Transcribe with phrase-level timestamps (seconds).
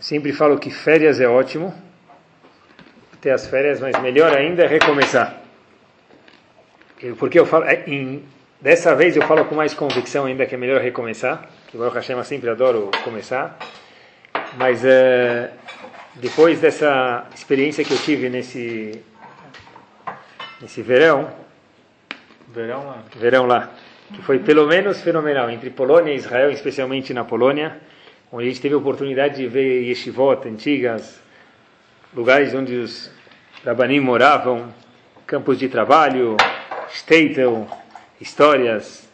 [0.00, 1.74] Sempre falo que férias é ótimo,
[3.20, 5.40] ter as férias, mas melhor ainda é recomeçar.
[7.18, 8.22] Porque eu falo, é, em,
[8.60, 12.16] dessa vez eu falo com mais convicção ainda que é melhor recomeçar, que o Hashem
[12.16, 13.58] eu sempre adoro começar,
[14.56, 15.50] mas é,
[16.14, 19.00] depois dessa experiência que eu tive nesse
[20.60, 21.30] nesse verão,
[22.48, 23.70] verão lá, verão lá,
[24.12, 27.76] que foi pelo menos fenomenal entre Polônia e Israel, especialmente na Polônia
[28.30, 31.20] onde a gente teve a oportunidade de ver yeshivot antigas,
[32.14, 33.10] lugares onde os
[33.64, 34.72] rabanim moravam,
[35.26, 36.36] campos de trabalho,
[36.90, 37.62] shtetl,
[38.20, 39.08] histórias.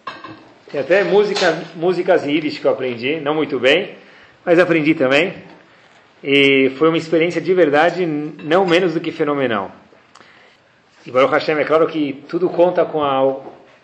[0.71, 3.97] Tem até música, músicas yiddish que eu aprendi, não muito bem,
[4.45, 5.35] mas aprendi também.
[6.23, 9.71] E foi uma experiência de verdade não menos do que fenomenal.
[11.07, 13.21] E Baruch Hashem, é claro que tudo conta com a,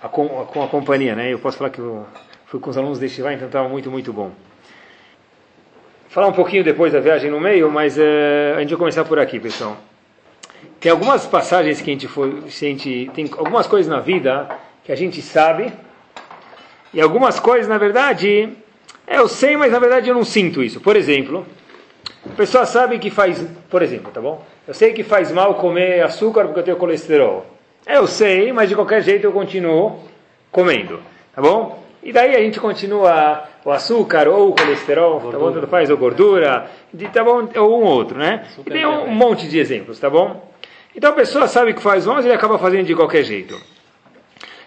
[0.03, 1.33] a, com a companhia, né?
[1.33, 2.07] Eu posso falar que eu
[2.47, 4.33] fui com os alunos de Shivá, então estava muito, muito bom
[6.11, 9.19] falar um pouquinho depois da viagem no meio, mas é, a gente vai começar por
[9.19, 9.77] aqui, pessoal.
[10.81, 14.49] Tem algumas passagens que a gente foi, a gente, tem algumas coisas na vida
[14.85, 15.73] que a gente sabe
[16.93, 18.51] e algumas coisas, na verdade,
[19.07, 20.81] eu sei, mas na verdade eu não sinto isso.
[20.81, 21.47] Por exemplo,
[22.27, 24.45] a pessoa sabe que faz, por exemplo, tá bom?
[24.67, 27.47] Eu sei que faz mal comer açúcar porque eu tenho colesterol.
[27.87, 30.01] Eu sei, mas de qualquer jeito eu continuo
[30.51, 31.01] comendo,
[31.33, 31.81] tá bom?
[32.03, 35.33] E daí a gente continua o açúcar ou o colesterol, gordura.
[35.33, 35.53] tá bom?
[35.53, 36.71] Tudo faz, ou gordura,
[37.13, 37.49] tá bom?
[37.57, 38.47] ou um outro, né?
[38.67, 40.51] E tem um, um, monte de exemplos, tá bom?
[40.97, 43.55] Então a pessoa sabe que faz mas ele acaba fazendo de qualquer jeito.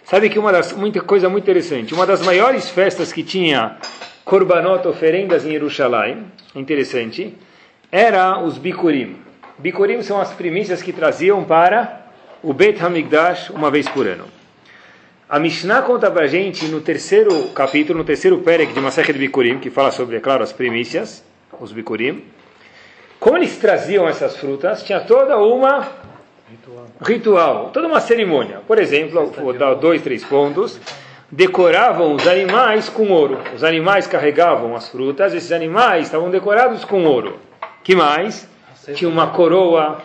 [0.04, 3.78] Sabe que uma das, muita coisa muito interessante, uma das maiores festas que tinha
[4.24, 6.26] korbanot, oferendas em Jerusalém,
[6.56, 7.36] interessante,
[7.92, 9.18] era os bikurim.
[9.58, 12.06] Bikurim são as primícias que traziam para
[12.44, 14.43] o Bet Hamikdash uma vez por ano.
[15.34, 19.58] A Mishnah conta para a gente no terceiro capítulo, no terceiro Perek de Masechet Bikurim,
[19.58, 21.26] que fala sobre, é claro, as primícias,
[21.60, 22.24] os Bikurim.
[23.20, 25.88] Como eles traziam essas frutas, tinha toda uma
[26.48, 28.60] ritual, ritual toda uma cerimônia.
[28.68, 30.80] Por exemplo, vou dar dois, três pontos.
[31.32, 33.40] Decoravam os animais com ouro.
[33.56, 37.40] Os animais carregavam as frutas, esses animais estavam decorados com ouro.
[37.84, 38.48] Que mais?
[38.94, 40.00] Tinha uma coroa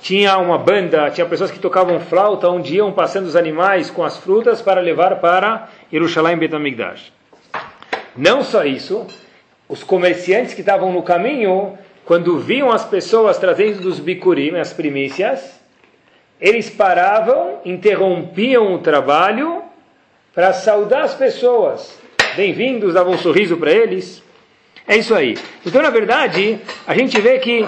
[0.00, 4.16] tinha uma banda, tinha pessoas que tocavam flauta, onde iam passando os animais com as
[4.16, 7.12] frutas para levar para Jerusalém Betamigdash.
[8.16, 9.06] Não só isso,
[9.68, 15.60] os comerciantes que estavam no caminho, quando viam as pessoas trazendo dos bikurim, as primícias,
[16.40, 19.62] eles paravam, interrompiam o trabalho
[20.34, 21.98] para saudar as pessoas.
[22.36, 24.22] Bem-vindos, davam um sorriso para eles.
[24.86, 25.36] É isso aí.
[25.66, 27.66] Então, na verdade, a gente vê que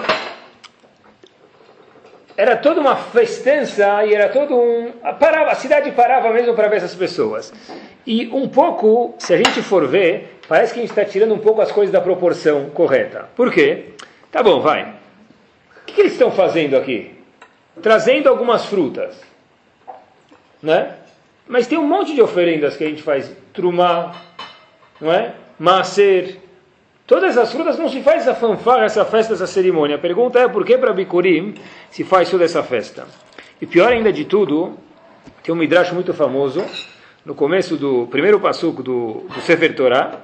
[2.37, 4.91] era toda uma festança e era todo um.
[5.19, 7.53] Parava, a cidade parava mesmo para ver essas pessoas.
[8.05, 11.39] E um pouco, se a gente for ver, parece que a gente está tirando um
[11.39, 13.29] pouco as coisas da proporção correta.
[13.35, 13.89] Por quê?
[14.31, 14.83] Tá bom, vai.
[14.83, 17.11] O que, que eles estão fazendo aqui?
[17.81, 19.19] Trazendo algumas frutas.
[20.61, 20.95] Né?
[21.47, 23.31] Mas tem um monte de oferendas que a gente faz.
[23.53, 24.15] Trumá,
[24.99, 25.33] não é?
[25.59, 26.37] Maser,
[27.05, 29.97] Todas as frutas não se faz essa fanfarra, essa festa, essa cerimônia.
[29.97, 31.55] A pergunta é por que para Bikurim
[31.89, 33.05] se faz toda essa festa?
[33.61, 34.77] E pior ainda de tudo,
[35.43, 36.63] tem um midrash muito famoso,
[37.25, 40.19] no começo do primeiro passuco do, do Sefer Torah,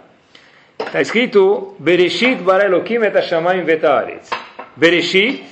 [0.79, 4.29] está escrito Bereshit bara Elohim et hashamayim vetaretz.
[4.75, 5.43] Bereshit,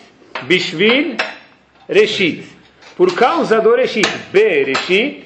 [0.44, 1.18] Bishvil,
[1.88, 2.46] Reshit.
[2.96, 4.08] Por causa do Reshit.
[4.32, 5.26] Bereshit,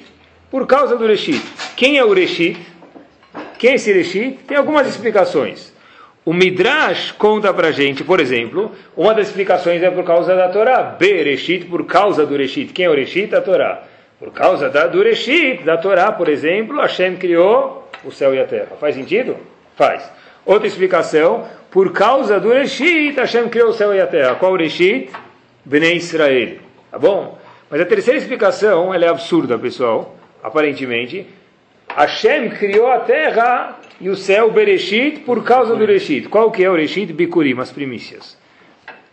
[0.50, 1.40] por causa do Reshit.
[1.76, 2.58] Quem é o Reshit?
[3.58, 4.38] Quem é esse Reshit?
[4.46, 5.69] Tem algumas explicações.
[6.30, 10.80] O Midrash conta para gente, por exemplo, uma das explicações é por causa da Torá.
[10.96, 12.72] Bereshit, por causa do Reshit.
[12.72, 13.34] Quem é o Reshit?
[13.34, 13.82] A Torá.
[14.16, 18.44] Por causa da, do Reshit, da Torá, por exemplo, Hashem criou o céu e a
[18.44, 18.76] terra.
[18.78, 19.36] Faz sentido?
[19.74, 20.08] Faz.
[20.46, 24.36] Outra explicação, por causa do Reshit, Hashem criou o céu e a terra.
[24.36, 25.10] Qual o Reshit?
[25.64, 26.58] Bnei Israel.
[26.92, 27.40] Tá bom?
[27.68, 30.14] Mas a terceira explicação, ela é absurda, pessoal,
[30.44, 31.26] aparentemente.
[31.96, 36.28] Hashem criou a terra e o céu Bereshit por causa do Reshit.
[36.28, 37.12] Qual que é o Reshit?
[37.12, 38.38] Bikurim, as primícias.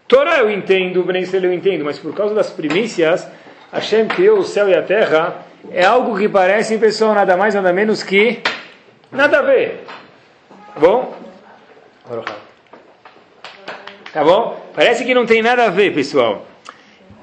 [0.07, 3.27] Torá eu entendo, Ben eu entendo, mas por causa das primícias,
[3.74, 7.74] Hashem criou o céu e a terra, é algo que parece, pessoal, nada mais, nada
[7.74, 8.41] menos que
[9.12, 9.83] nada a ver.
[10.73, 11.18] Tá bom?
[14.13, 14.65] Tá bom?
[14.73, 16.45] Parece que não tem nada a ver, pessoal.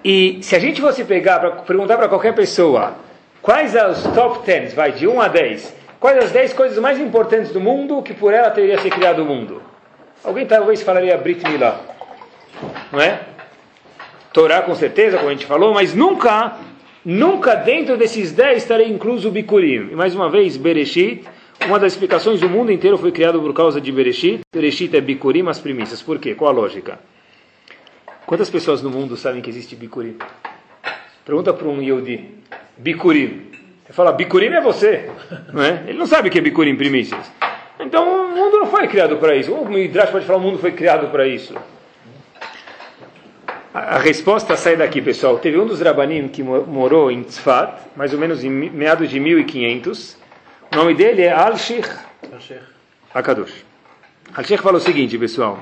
[0.04, 2.94] E se a gente fosse pegar, para perguntar para qualquer pessoa,
[3.44, 7.50] quais os top 10, vai de 1 a 10, Quais as 10 coisas mais importantes
[7.50, 9.62] do mundo que por ela teria se criado o mundo?
[10.22, 11.80] Alguém talvez falaria Brit Milá.
[12.92, 13.22] Não é?
[14.30, 16.58] Torá com certeza, como a gente falou, mas nunca,
[17.02, 19.88] nunca dentro desses 10 estaria incluso o Bikurim.
[19.92, 21.24] E mais uma vez, Bereshit,
[21.66, 24.40] Uma das explicações, o mundo inteiro foi criado por causa de Bereshit.
[24.52, 26.02] Bereshit é Bikurim, as primícias.
[26.02, 26.34] Por quê?
[26.34, 26.98] Qual a lógica?
[28.26, 30.18] Quantas pessoas no mundo sabem que existe Bikurim?
[31.24, 32.28] Pergunta para um Yehudi.
[32.76, 33.50] Bikurim.
[33.84, 35.10] Ele fala, Bikurim é você.
[35.52, 35.84] Não é?
[35.86, 37.30] Ele não sabe o que é Bikurim, primícias.
[37.78, 39.52] Então, o mundo não foi criado para isso.
[39.52, 41.54] O Midrash pode falar, o mundo foi criado para isso.
[43.72, 45.38] A, a, resposta sai daqui, pessoal.
[45.38, 50.16] Teve um dos Rabanim que morou em Tzfat, mais ou menos em meados de 1500.
[50.72, 51.88] O nome dele é Al-Sheikh
[53.12, 53.64] Akadosh.
[54.34, 55.58] Al-Sheikh falou o seguinte, pessoal.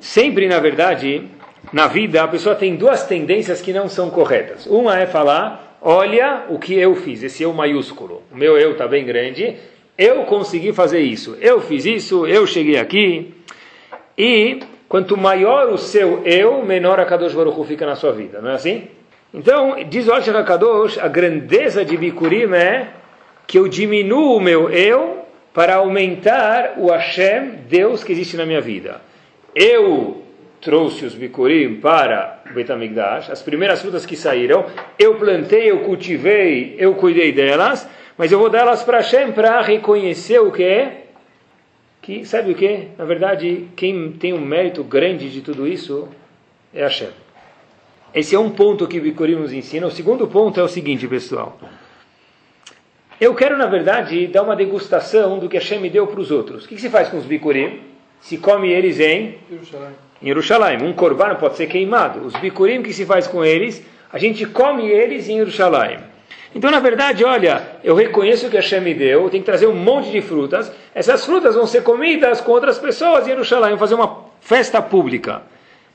[0.00, 1.28] Sempre, na verdade,
[1.72, 4.66] na vida, a pessoa tem duas tendências que não são corretas.
[4.66, 8.22] Uma é falar, olha o que eu fiz, esse eu maiúsculo.
[8.32, 9.56] O meu eu está bem grande,
[9.96, 13.34] eu consegui fazer isso, eu fiz isso, eu cheguei aqui.
[14.18, 18.40] E quanto maior o seu eu, menor a Kadosh Baruch Hu fica na sua vida,
[18.40, 18.88] não é assim?
[19.32, 22.88] Então, diz o Alshach Kadosh, a grandeza de Bikurim é
[23.46, 25.24] que eu diminuo o meu eu
[25.54, 29.00] para aumentar o Hashem, Deus que existe na minha vida.
[29.54, 30.22] Eu
[30.60, 34.66] trouxe os Bikurim para o Betamigdash, as primeiras frutas que saíram,
[34.98, 39.60] eu plantei, eu cultivei, eu cuidei delas, mas eu vou dar elas para Hashem para
[39.62, 41.06] reconhecer o que é.
[42.02, 42.88] Que, sabe o que?
[42.98, 46.08] Na verdade, quem tem um mérito grande de tudo isso
[46.74, 47.10] é Hashem.
[48.14, 49.86] Esse é um ponto que o Bikurim nos ensina.
[49.86, 51.58] O segundo ponto é o seguinte, pessoal.
[53.20, 56.64] Eu quero, na verdade, dar uma degustação do que Hashem me deu para os outros.
[56.64, 57.80] O que, que se faz com os Bikurim?
[58.20, 59.38] Se come eles em.
[60.22, 60.82] Em Jerusalém.
[60.82, 62.26] Um corban pode ser queimado.
[62.26, 63.82] Os Bikurim, que se faz com eles?
[64.12, 65.98] A gente come eles em Jerusalém.
[66.54, 69.74] Então, na verdade, olha, eu reconheço que Hashem me deu, eu tenho que trazer um
[69.74, 70.70] monte de frutas.
[70.94, 75.42] Essas frutas vão ser comidas com outras pessoas em Jerusalém, fazer uma festa pública.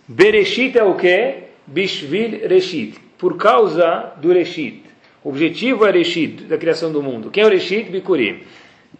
[0.07, 1.43] Bereshit é o quê?
[1.67, 4.83] Bishvil Reshit, por causa do Reshit.
[5.23, 7.29] O objetivo é Reshit, da criação do mundo.
[7.31, 7.89] Quem é o Reshit?
[7.89, 8.43] Bikurim.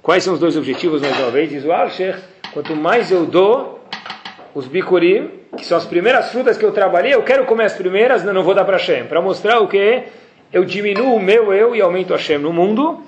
[0.01, 1.49] Quais são os dois objetivos, mais uma vez?
[1.49, 2.19] Diz o Alsher,
[2.51, 3.74] quanto mais eu dou,
[4.55, 8.23] os Bikurim, que são as primeiras frutas que eu trabalhei, eu quero comer as primeiras,
[8.23, 10.03] não, vou dar para Hashem, para mostrar o que
[10.51, 13.01] eu diminuo o meu eu e aumento Hashem no mundo,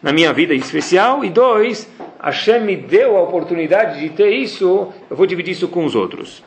[0.00, 1.24] na minha vida em especial.
[1.24, 1.90] E dois,
[2.22, 6.40] Hashem me deu a oportunidade de ter isso, eu vou dividir isso com os outros.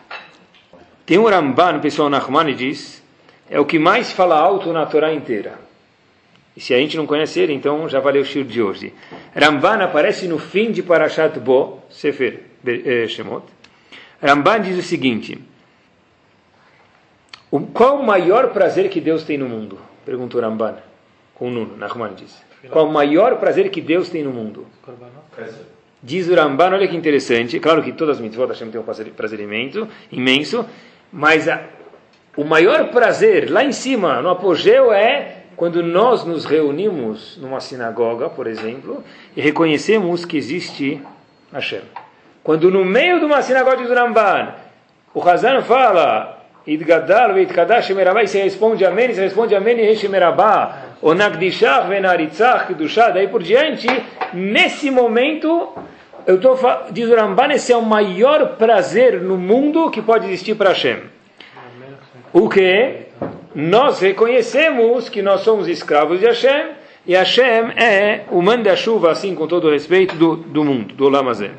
[1.06, 3.04] Tem um Ramban, pessoal Nachmanides,
[3.50, 5.60] é o que mais fala alto na Torá inteira.
[6.56, 8.94] E se a gente não conhece ele, então já valeu o shir de hoje.
[9.36, 13.55] Ramban aparece no fim de Parashat Bo, Sefer eh, Shemot.
[14.26, 15.38] Ramban diz o seguinte:
[17.74, 19.78] Qual o maior prazer que Deus tem no mundo?
[20.06, 20.78] Perguntou Ramban,
[21.36, 22.44] com Nuno, Nachman diz.
[22.70, 24.66] Qual o maior prazer que Deus tem no mundo?
[26.02, 29.08] Diz o Ramban, olha que interessante, claro que todas as mitzvot Hashem tem um prazer,
[29.12, 30.66] prazer imenso, imenso
[31.12, 31.64] mas a,
[32.36, 38.30] o maior prazer lá em cima, no apogeu, é quando nós nos reunimos numa sinagoga,
[38.30, 39.04] por exemplo,
[39.36, 41.02] e reconhecemos que existe
[41.54, 41.82] Hashem.
[42.46, 44.54] Quando no meio de uma sinagoga de Ramban,
[45.16, 50.78] o Hazan fala Idgadal veitkadash merabá, e você responde amém, você responde amém e shemerabá,
[51.02, 53.88] o nagdishach venaritzach kedushah, daí por diante,
[54.32, 55.70] nesse momento,
[56.28, 56.56] eu estou
[56.92, 61.00] diz o esse é o maior prazer no mundo que pode existir para Hashem.
[62.32, 63.08] O que?
[63.56, 66.68] Nós reconhecemos que nós somos escravos de Hashem,
[67.08, 71.50] e Hashem é o manda-chuva, assim, com todo o respeito, do, do mundo, do Lamazé.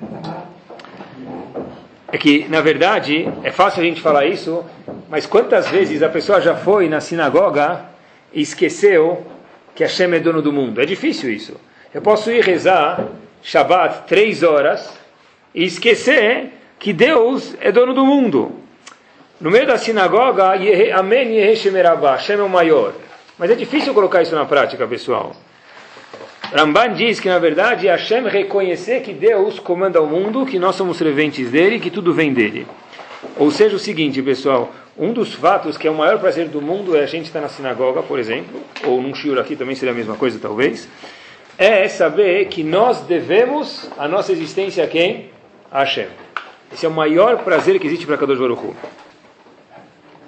[2.12, 4.64] É que, na verdade, é fácil a gente falar isso,
[5.08, 7.84] mas quantas vezes a pessoa já foi na sinagoga
[8.32, 9.26] e esqueceu
[9.74, 10.80] que Hashem é dono do mundo?
[10.80, 11.60] É difícil isso.
[11.92, 13.06] Eu posso ir rezar
[13.42, 14.96] Shabbat três horas
[15.54, 18.52] e esquecer que Deus é dono do mundo.
[19.40, 20.52] No meio da sinagoga,
[20.94, 22.94] Amém Hashem é o maior.
[23.38, 25.34] Mas é difícil colocar isso na prática, pessoal.
[26.52, 30.96] Ramban diz que, na verdade, Hashem reconhecer que Deus comanda o mundo, que nós somos
[30.96, 32.66] serventes dele, que tudo vem dele.
[33.36, 36.96] Ou seja, o seguinte, pessoal, um dos fatos que é o maior prazer do mundo
[36.96, 39.96] é a gente estar na sinagoga, por exemplo, ou num shiur aqui também seria a
[39.96, 40.88] mesma coisa, talvez,
[41.58, 45.30] é saber que nós devemos a nossa existência a quem?
[45.70, 46.08] A Hashem.
[46.72, 48.74] Esse é o maior prazer que existe para Kadosh Baruch.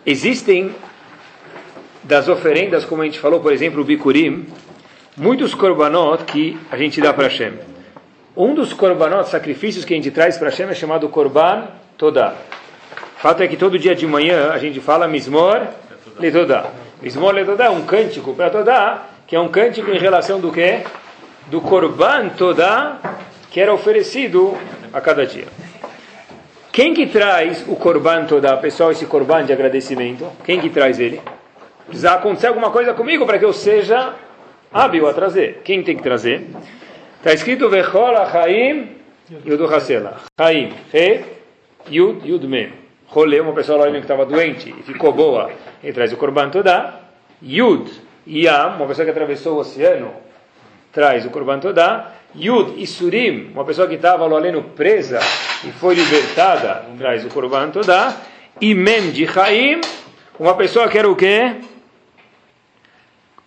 [0.04, 0.75] Existem
[2.02, 4.46] das oferendas, como a gente falou, por exemplo, o Bikurim,
[5.18, 7.54] muitos korbanot que a gente dá para Hashem.
[8.37, 12.34] Um dos korbanot, sacrifícios que a gente traz para Hashem é chamado korban toda.
[13.16, 15.62] Fato é que todo dia de manhã a gente fala Mismor
[16.18, 16.66] Letodá.
[17.02, 20.82] Mismor Letodá é um cântico para Todá, que é um cântico em relação do que?
[21.48, 22.98] Do korban toda
[23.50, 24.56] que era oferecido
[24.92, 25.46] a cada dia.
[26.70, 30.30] Quem que traz o korban toda, pessoal, esse korban de agradecimento?
[30.44, 31.20] Quem que traz ele?
[31.87, 34.14] Precisa acontecer alguma coisa comigo para que eu seja
[34.72, 35.62] hábil a trazer.
[35.64, 36.46] Quem tem que trazer?
[37.18, 38.98] Está escrito Vechol Achaim
[39.44, 40.20] Yud Hasela.
[40.38, 41.22] Chaim, He,
[41.90, 42.72] Yud, Yud Mem.
[43.08, 45.50] Rolê, uma pessoa lá que estava doente e ficou boa,
[45.82, 47.00] e traz o Korban Todá.
[47.42, 47.90] Yud,
[48.26, 50.12] Yam, uma pessoa que atravessou o oceano,
[50.92, 52.12] traz o Korban Todá.
[52.34, 55.18] Yud, Isurim, uma pessoa que estava lá aleno presa
[55.64, 58.14] e foi libertada, traz o Korban Todá.
[58.60, 59.80] E Mem de Chaim,
[60.38, 61.56] uma pessoa que era o quê?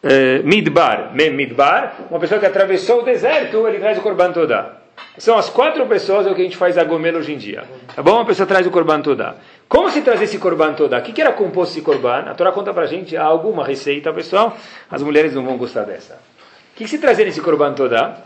[0.03, 4.77] Uh, midbar, Mem Midbar, uma pessoa que atravessou o deserto, ele traz o Korban Todá.
[5.17, 7.65] São as quatro pessoas é o que a gente faz a gomela hoje em dia.
[7.95, 8.13] Tá bom?
[8.13, 9.35] Uma pessoa traz o Korban Todá.
[9.69, 10.97] Como se traz esse Korban Todá?
[10.97, 12.25] O que, era composto esse Korban?
[12.27, 14.57] A Torá conta pra gente algo, uma receita, pessoal.
[14.89, 16.15] As mulheres não vão gostar dessa.
[16.15, 18.17] O que, se trazia nesse Korban Todá?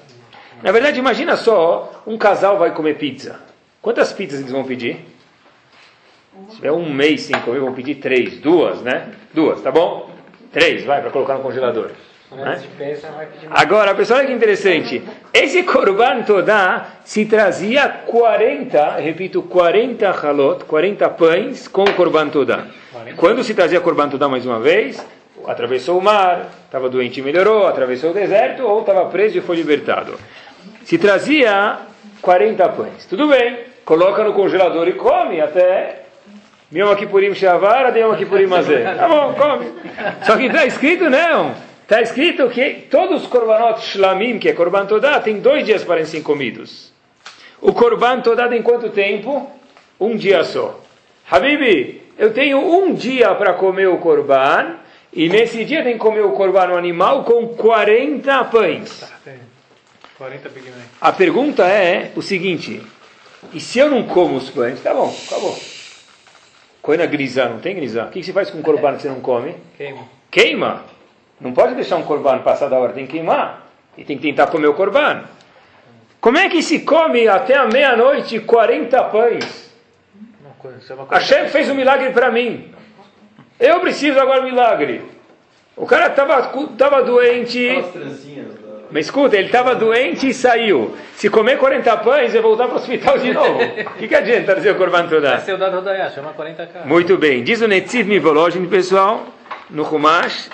[0.63, 3.39] Na verdade, imagina só, um casal vai comer pizza.
[3.81, 5.05] Quantas pizzas eles vão pedir?
[6.49, 9.09] Se tiver um mês sem comer, vão pedir três, duas, né?
[9.33, 10.14] Duas, tá bom?
[10.55, 11.89] Três, vai, para colocar no congelador.
[12.31, 12.61] Né?
[13.51, 15.03] Agora, pessoal, olha que interessante.
[15.33, 22.67] Esse Korban Todá se trazia 40, repito, 40 halot, 40 pães com o Korban Todá.
[23.17, 25.05] Quando se trazia Korban Todá mais uma vez,
[25.45, 29.57] atravessou o mar, estava doente e melhorou, atravessou o deserto, ou estava preso e foi
[29.57, 30.17] libertado.
[30.85, 31.79] Se trazia
[32.21, 33.05] 40 pães.
[33.05, 36.04] Tudo bem, coloca no congelador e come até
[36.73, 38.83] Yom Kippurim Shavar, Yom Kippurim Mazé.
[38.95, 39.71] Tá bom, come.
[40.25, 41.53] Só que está escrito, não.
[41.83, 46.03] Está escrito que todos os korbanot shlamim, que é korban todá, tem dois dias para
[46.03, 46.91] serem comidos.
[47.61, 49.51] O korban todá tem quanto tempo?
[49.99, 50.81] Um dia só.
[51.29, 54.77] Habibi, eu tenho um dia para comer o korban,
[55.13, 59.03] e nesse dia tem que comer o korban, o animal, com 40 pães.
[60.17, 60.49] 40
[60.99, 62.81] A pergunta é o seguinte,
[63.53, 64.81] e se eu não como os pães?
[64.81, 65.55] Tá bom, acabou.
[66.85, 68.03] Coina grisa, não tem grisa?
[68.03, 69.55] O que se faz com o korban que você não come?
[69.75, 70.03] Queima.
[70.29, 70.83] Queima?
[71.41, 73.71] Não pode deixar um corban passar da hora, tem que queimar.
[73.97, 75.23] E tem que tentar comer o corban.
[76.21, 79.73] Como é que se come até a meia-noite 40 pães?
[81.09, 82.71] A Hashem fez um milagre para mim.
[83.59, 85.01] Eu preciso agora de um milagre.
[85.75, 87.67] O cara estava doente.
[88.95, 90.95] Mas escuta, ele estava doente e saiu.
[91.15, 93.61] Se comer 40 pães, eu voltar para o hospital de novo.
[93.61, 95.35] O que, que adianta trazer o Corban Todá?
[96.85, 97.43] Muito bem.
[97.43, 99.25] Diz o Netziv Mivologin, pessoal,
[99.69, 100.49] no Humash,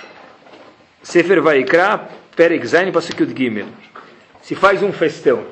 [1.04, 3.68] Sefer Vaikra, Perek Zain, Pasukut Gimel.
[4.42, 5.44] Se faz um festão.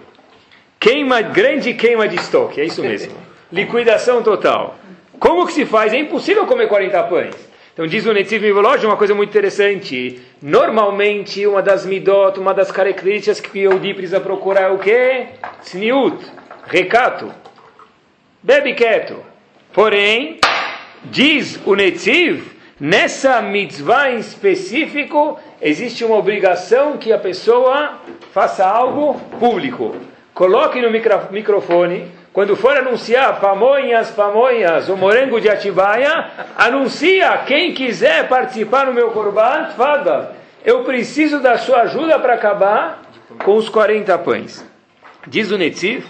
[0.79, 3.15] Queima, grande queima de estoque, é isso mesmo.
[3.53, 4.79] Liquidação total.
[5.19, 5.93] Como que se faz?
[5.93, 7.49] É impossível comer 40 pães.
[7.79, 10.21] Então diz o Netziv Mivoloj uma coisa muito interessante.
[10.41, 15.27] Normalmente, uma das midot, uma das características que o Di precisa procurar é o quê?
[15.63, 16.17] Sniut,
[16.65, 17.33] recato.
[18.43, 19.24] Bebe quieto.
[19.71, 20.41] Porém,
[21.05, 22.43] diz o Netziv,
[22.77, 28.01] Nessa mitzvah em específico, existe uma obrigação que a pessoa
[28.33, 29.95] faça algo público.
[30.33, 30.91] Coloque no
[31.31, 38.93] microfone, quando for anunciar pamonhas, pamonhas, o morango de Atibaia, anuncia quem quiser participar no
[38.93, 40.36] meu korban, fada.
[40.63, 43.01] Eu preciso da sua ajuda para acabar
[43.43, 44.65] com os 40 pães.
[45.27, 46.05] Diz o Netziv,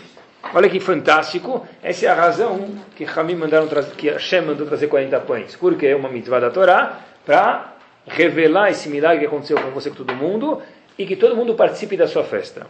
[0.54, 1.68] Olha que fantástico.
[1.84, 5.56] Essa é a razão que mandaram que Hashem mandou trazer 40 pães.
[5.56, 7.74] Porque é uma mitzvah da Torá para
[8.08, 10.62] revelar esse milagre que aconteceu com você com todo mundo
[10.98, 12.66] e que todo mundo participe da sua festa.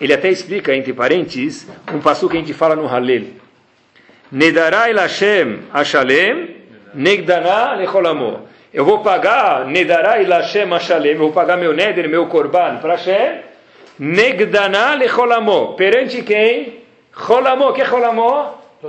[0.00, 3.24] Ele até explica, entre parênteses, um passo que a gente fala no Halel.
[4.30, 6.56] Nedarai Lashem Ashalem,
[6.94, 8.48] Negdana Lecholamo.
[8.72, 13.42] Eu vou pagar Nedarai Lashem Ashalem, eu vou pagar meu Neder, meu Korban para Hashem,
[13.98, 15.74] Negdana lecholamo.
[15.74, 16.80] Perante quem?
[17.16, 17.72] Cholamo.
[17.72, 17.86] que é?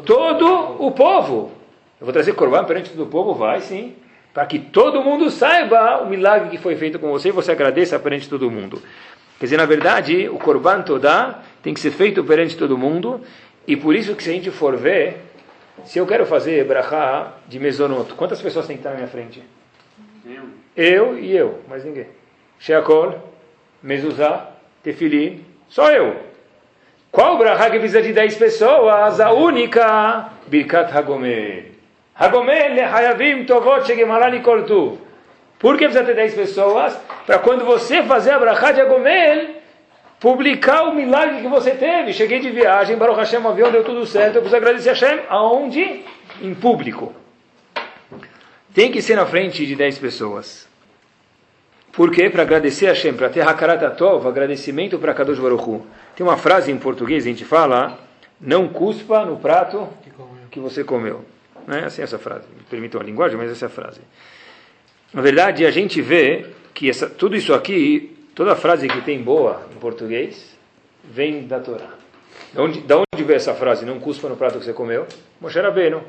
[0.03, 1.51] Todo o povo.
[1.99, 3.33] Eu vou trazer corban perante todo o povo?
[3.33, 3.95] Vai sim.
[4.33, 7.97] Para que todo mundo saiba o milagre que foi feito com você e você agradeça
[7.99, 8.81] perante todo mundo.
[9.39, 13.21] Quer dizer, na verdade, o corban toda tem que ser feito perante todo mundo.
[13.67, 15.17] E por isso que se a gente for ver,
[15.83, 19.43] se eu quero fazer brachá de mesonot, quantas pessoas tem que estar na minha frente?
[20.25, 20.43] Eu.
[20.75, 22.07] Eu e eu, mais ninguém.
[22.59, 23.33] Sheakol,
[23.83, 24.51] mezuzah,
[24.81, 26.15] tefilim, só eu.
[27.11, 29.19] Qual brahá que precisa de 10 pessoas?
[29.19, 31.63] A única, Birkat Hagomel.
[32.13, 34.97] Hagomel lehayavim tovot shegemalani kortu.
[35.59, 36.97] Por que precisa ter 10 pessoas?
[37.25, 39.55] Para quando você fazer a brahá de Hagomel,
[40.19, 42.13] publicar o milagre que você teve.
[42.13, 45.19] Cheguei de viagem, Baruch Hashem, o avião deu tudo certo, eu preciso agradecer a Hashem.
[45.29, 46.03] Aonde?
[46.41, 47.13] Em público.
[48.73, 50.67] Tem que ser na frente de 10 pessoas.
[51.93, 52.29] Por quê?
[52.29, 55.81] Para agradecer a Hashem, para ter Hakarat Tov, agradecimento para Kadosh Baruch
[56.13, 57.97] Tem uma frase em português, a gente fala,
[58.39, 59.87] não cuspa no prato
[60.51, 61.23] que você comeu.
[61.65, 64.01] Não é assim essa frase, me permitam a linguagem, mas essa é a frase.
[65.13, 69.61] Na verdade, a gente vê que essa, tudo isso aqui, toda frase que tem boa
[69.73, 70.57] em português,
[71.03, 71.89] vem da Torá.
[72.53, 73.85] De onde, de onde veio essa frase?
[73.85, 75.05] Não cuspa no prato que você comeu?
[75.39, 76.01] Moshe Rabbeinu.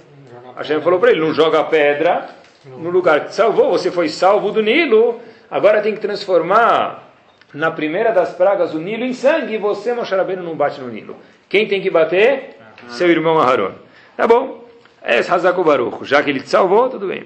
[0.56, 2.28] Hashem falou para ele, não joga pedra
[2.64, 7.12] no lugar que salvou, você foi salvo do Nilo, agora tem que transformar
[7.54, 10.88] na primeira das pragas o Nilo em sangue, e você, Moshe Rabbeinu, não bate no
[10.88, 11.16] Nilo.
[11.48, 12.56] Quem tem que bater?
[12.88, 13.72] Seu irmão Aharon.
[14.16, 14.64] Tá bom.
[15.02, 16.04] É Hazako Baruch.
[16.04, 17.24] Já que ele te salvou, tudo bem.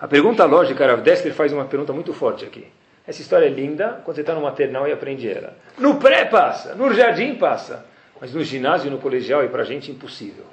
[0.00, 2.66] A pergunta lógica, Rav Dessler faz uma pergunta muito forte aqui.
[3.06, 5.54] Essa história é linda quando você está no maternal e aprende ela.
[5.76, 7.84] No pré passa, no jardim passa,
[8.18, 10.44] mas no ginásio e no colegial é para a gente impossível.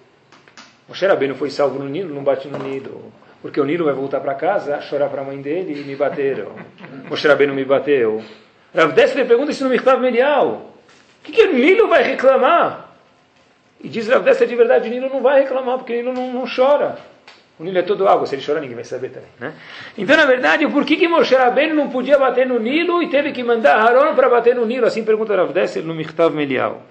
[0.85, 3.11] Moshe Rabbeinu foi salvo no Nilo, não bate no Nilo.
[3.41, 6.51] Porque o Nilo vai voltar para casa, chorar para a mãe dele e me bateram.
[7.09, 8.21] Moshe Rabbeinu me bateu.
[8.75, 10.73] Rav Dessler pergunta isso no Mirklav Melial.
[11.21, 12.89] O que, que o Nilo vai reclamar?
[13.81, 16.33] E diz Rav Dessler de verdade, o Nilo não vai reclamar, porque o Nilo não,
[16.33, 16.97] não chora.
[17.59, 19.29] O Nilo é todo água, se ele chorar ninguém vai saber também.
[19.39, 19.53] Né?
[19.97, 23.31] Então, na verdade, por que, que Moshe Rabbeinu não podia bater no Nilo e teve
[23.31, 24.85] que mandar Haron para bater no Nilo?
[24.85, 26.83] Assim pergunta Rav Dessler no Mirklav Melial.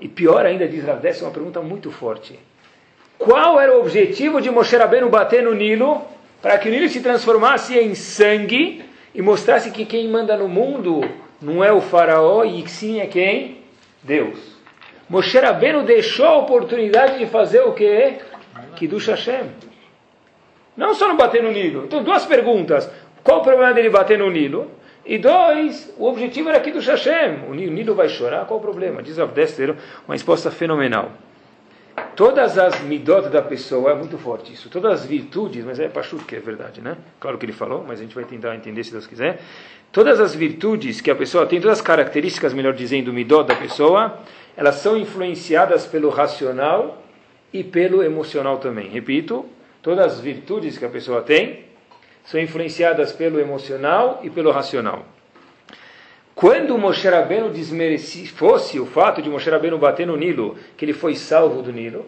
[0.00, 2.38] E pior ainda, diz Rav Dessler, uma pergunta muito forte.
[3.18, 6.02] Qual era o objetivo de Moshe Rabbeinu bater no Nilo?
[6.40, 8.82] Para que o Nilo se transformasse em sangue
[9.14, 11.02] e mostrasse que quem manda no mundo
[11.42, 13.58] não é o faraó e sim é quem?
[14.02, 14.38] Deus.
[15.10, 18.14] Moshe Rabbeinu deixou a oportunidade de fazer o que?
[18.78, 19.46] Kiddush Hashem.
[20.76, 21.84] Não só não bater no Nilo.
[21.84, 22.88] Então, duas perguntas.
[23.24, 24.70] Qual o problema dele bater no Nilo?
[25.04, 27.48] E dois, o objetivo era Kiddush Hashem.
[27.48, 29.02] O Nilo vai chorar, qual o problema?
[29.02, 29.74] Diz Avdester,
[30.06, 31.10] uma resposta fenomenal
[32.14, 36.24] todas as midot da pessoa, é muito forte isso, todas as virtudes, mas é Pachut
[36.24, 36.96] que é verdade, né?
[37.20, 39.40] Claro que ele falou, mas a gente vai tentar entender se Deus quiser.
[39.90, 44.18] Todas as virtudes que a pessoa tem, todas as características, melhor dizendo, midot da pessoa,
[44.56, 47.02] elas são influenciadas pelo racional
[47.52, 48.88] e pelo emocional também.
[48.88, 49.46] Repito,
[49.82, 51.64] todas as virtudes que a pessoa tem
[52.24, 55.06] são influenciadas pelo emocional e pelo racional.
[56.34, 60.92] Quando Moshe Rabbeinu desmereci, fosse o fato de Moshe Rabbeinu bater no Nilo, que ele
[60.92, 62.06] foi salvo do Nilo,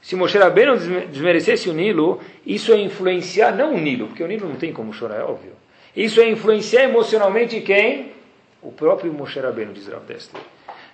[0.00, 0.76] se Moshe Rabbeinu
[1.08, 4.92] desmerecesse o Nilo, isso é influenciar, não o Nilo, porque o Nilo não tem como
[4.92, 5.50] chorar, é óbvio.
[5.96, 8.12] Isso é influenciar emocionalmente quem?
[8.62, 10.40] O próprio Moshe Rabbeinu, diz Rav Dester.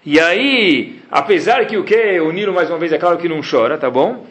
[0.05, 2.21] E aí, apesar que o que?
[2.21, 4.27] O Nilo, mais uma vez, é claro que não chora, tá bom?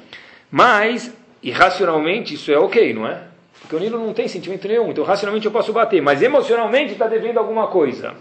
[0.51, 3.23] Mas, irracionalmente, isso é ok, não é?
[3.61, 7.07] Porque o Nilo não tem sentimento nenhum, então racionalmente eu posso bater, mas emocionalmente está
[7.07, 8.11] devendo alguma coisa.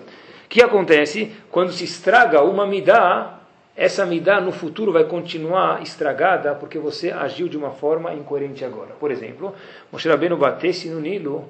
[0.44, 1.32] O que acontece?
[1.50, 3.40] Quando se estraga uma midá,
[3.74, 8.90] essa midá no futuro vai continuar estragada porque você agiu de uma forma incoerente agora.
[9.00, 9.54] Por exemplo,
[9.90, 11.48] Moshe Rabbeinu batesse no Nilo,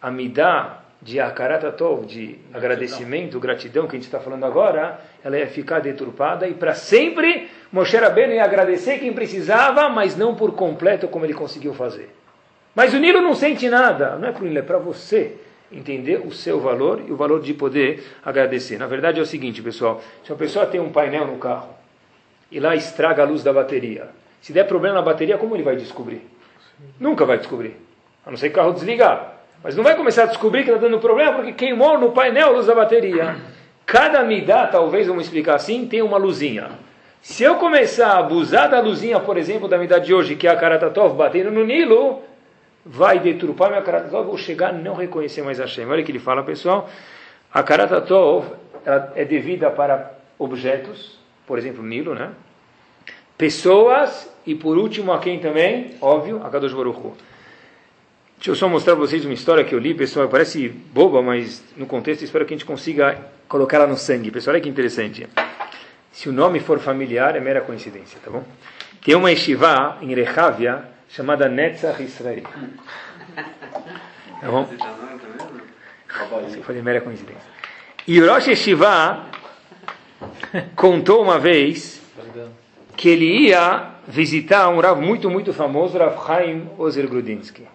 [0.00, 5.46] a midá de Akaratatov, de agradecimento, gratidão que a gente está falando agora, ela ia
[5.46, 11.08] ficar deturpada e para sempre Moshe Rabbeinu ia agradecer quem precisava, mas não por completo
[11.08, 12.10] como ele conseguiu fazer.
[12.74, 15.36] Mas o Nilo não sente nada, não é para o Nilo, é para você
[15.72, 18.78] entender o seu valor e o valor de poder agradecer.
[18.78, 21.70] Na verdade é o seguinte, pessoal: se uma pessoa tem um painel no carro
[22.50, 24.08] e lá estraga a luz da bateria,
[24.42, 26.28] se der problema na bateria, como ele vai descobrir?
[26.98, 27.76] Nunca vai descobrir,
[28.26, 29.39] a não ser que o carro desligar.
[29.62, 32.50] Mas não vai começar a descobrir que está dando problema porque queimou no painel a
[32.50, 33.36] luz da bateria.
[33.84, 36.70] Cada midá, talvez, vamos explicar assim, tem uma luzinha.
[37.20, 40.50] Se eu começar a abusar da luzinha, por exemplo, da midá de hoje, que é
[40.50, 42.22] a Karatatov batendo no Nilo,
[42.84, 45.86] vai deturpar minha Karatatov, vou chegar a não reconhecer mais Hashem.
[45.86, 46.88] Olha o que ele fala, pessoal.
[47.52, 48.46] A Karatatov
[49.14, 52.30] é devida para objetos, por exemplo, Nilo, né?
[53.36, 55.96] Pessoas e por último a quem também?
[56.00, 57.12] Óbvio, a Kadosh Baruch Hu.
[58.40, 60.26] Deixa eu só mostrar para vocês uma história que eu li, pessoal.
[60.26, 64.30] Parece boba, mas no contexto espero que a gente consiga colocar ela no sangue.
[64.30, 65.28] Pessoal, olha que interessante.
[66.10, 68.42] Se o nome for familiar, é mera coincidência, tá bom?
[69.04, 72.44] Tem uma yeshiva em Rehavia chamada Netzach Israel.
[74.40, 74.66] Tá bom?
[76.48, 77.46] Isso foi de mera coincidência.
[78.08, 79.26] E Rosh Yeshiva
[80.74, 82.00] contou uma vez
[82.96, 87.68] que ele ia visitar um Rav muito, muito famoso, Rav Chaim Ozer Grudinsky.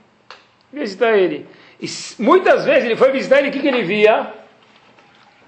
[0.76, 1.48] Visitar ele.
[1.82, 1.88] E
[2.20, 4.34] muitas vezes ele foi visitar ele, o que, que ele via?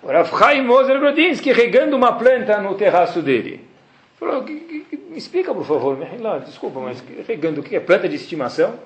[0.01, 3.59] O Rav Chaim Ozer Grudinsky regando uma planta no terraço dele.
[4.17, 5.97] Falou, me explica por favor,
[6.45, 8.79] desculpa, mas regando o que é planta de estimação?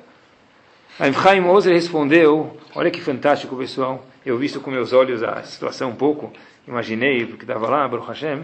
[0.99, 5.43] Aí Chaim Ozer respondeu, olha que fantástico pessoal, eu vi isso com meus olhos a
[5.43, 6.33] situação um pouco,
[6.67, 8.43] imaginei o que estava lá, Baruch Hashem,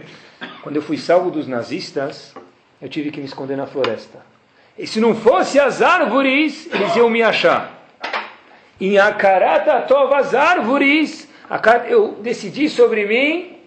[0.62, 2.36] quando eu fui salvo dos nazistas,
[2.80, 4.20] eu tive que me esconder na floresta.
[4.78, 7.77] E se não fosse as árvores, eles iam me achar.
[8.80, 11.28] Em Akarata Tov, as árvores,
[11.90, 13.58] eu decidi sobre mim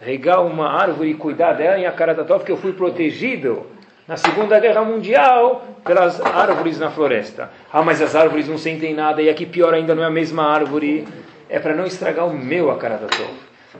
[0.00, 3.66] regar uma árvore e cuidar dela em Akaratatov, que eu fui protegido
[4.06, 7.50] na Segunda Guerra Mundial pelas árvores na floresta.
[7.72, 10.44] Ah, mas as árvores não sentem nada, e aqui pior ainda não é a mesma
[10.44, 11.06] árvore.
[11.48, 13.30] É para não estragar o meu Akaratatov.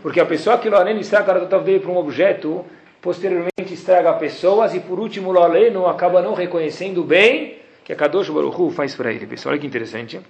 [0.03, 2.65] Porque a pessoa que Loaleno estraga a Tov dele para um objeto,
[3.01, 8.75] posteriormente estraga pessoas e por último Loaleno acaba não reconhecendo bem que a Kadosh Baruch
[8.75, 9.25] faz para ele.
[9.25, 10.21] Pessoal, olha que interessante.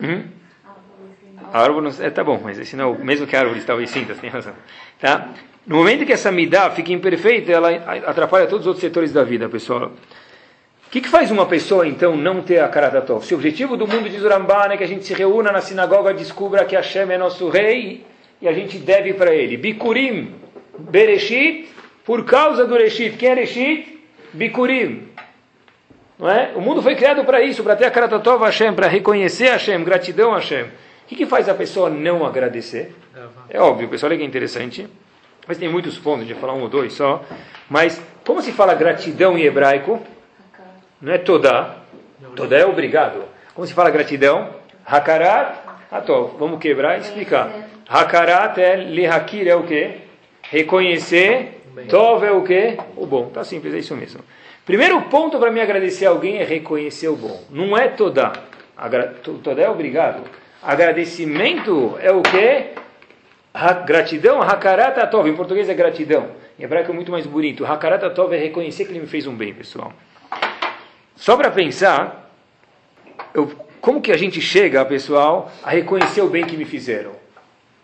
[0.00, 0.24] Hum?
[1.52, 2.04] A árvore não...
[2.04, 4.52] É, tá bom, mas esse não, mesmo que a árvore talvez sinta, tem razão.
[5.00, 5.28] Tá?
[5.66, 7.70] No momento que essa midá fica imperfeita, ela
[8.06, 9.92] atrapalha todos os outros setores da vida, pessoal.
[10.86, 13.24] O que, que, faz uma pessoa, então, não ter a Karatatov?
[13.26, 16.14] Se o objetivo do mundo de Zurambana é que a gente se reúna na sinagoga,
[16.14, 18.06] descubra que Hashem é nosso rei
[18.40, 19.58] e a gente deve para ele.
[19.58, 20.34] Bikurim,
[20.78, 21.68] Bereshit,
[22.06, 23.18] por causa do Reshit.
[23.18, 23.98] Quem é Reshit?
[24.32, 25.07] Bikurim.
[26.18, 26.52] Não é?
[26.56, 30.32] O mundo foi criado para isso, para ter a Karatatov Hashem, para reconhecer Hashem, gratidão
[30.32, 30.64] a Hashem.
[30.64, 30.70] O
[31.06, 32.94] que, que faz a pessoa não agradecer?
[33.48, 34.86] É óbvio, pessoal, olha que interessante.
[35.46, 37.24] Mas tem muitos pontos, a gente vai falar um ou dois só.
[37.70, 40.02] Mas, como se fala gratidão em hebraico?
[41.00, 41.76] Não é toda.
[42.34, 43.24] Toda é obrigado.
[43.54, 44.50] Como se fala gratidão?
[44.84, 45.56] Hakarat
[45.90, 46.36] atov.
[46.38, 47.50] Vamos quebrar e explicar.
[47.88, 49.98] Hakarat é lihakir é o quê?
[50.42, 51.62] Reconhecer.
[51.88, 52.76] Tov é o quê?
[52.96, 53.30] O bom.
[53.30, 54.20] Tá simples, é isso mesmo.
[54.68, 57.42] Primeiro ponto para me agradecer a alguém é reconhecer o bom.
[57.48, 58.34] Não é toda.
[59.42, 60.24] Toda é obrigado.
[60.62, 62.72] Agradecimento é o quê?
[63.86, 65.26] Gratidão, Hakarat atov.
[65.26, 66.32] Em português é gratidão.
[66.58, 67.64] Em hebraico é muito mais bonito.
[67.64, 69.90] Hakarat atov é reconhecer que ele me fez um bem, pessoal.
[71.16, 72.30] Só para pensar,
[73.32, 73.50] eu,
[73.80, 77.12] como que a gente chega, pessoal, a reconhecer o bem que me fizeram?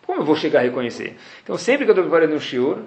[0.05, 1.17] Como eu vou chegar a reconhecer?
[1.43, 2.81] Então, sempre que eu estou preparando um shiur,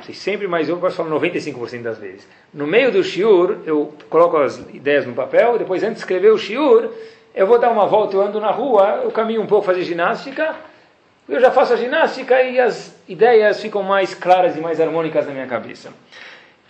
[0.00, 2.26] não sei sempre, mas eu posso falar 95% das vezes.
[2.52, 6.38] No meio do shiur, eu coloco as ideias no papel, depois antes de escrever o
[6.38, 6.90] shiur,
[7.34, 10.56] eu vou dar uma volta, eu ando na rua, eu caminho um pouco, fazer ginástica,
[11.28, 15.32] eu já faço a ginástica e as ideias ficam mais claras e mais harmônicas na
[15.32, 15.90] minha cabeça.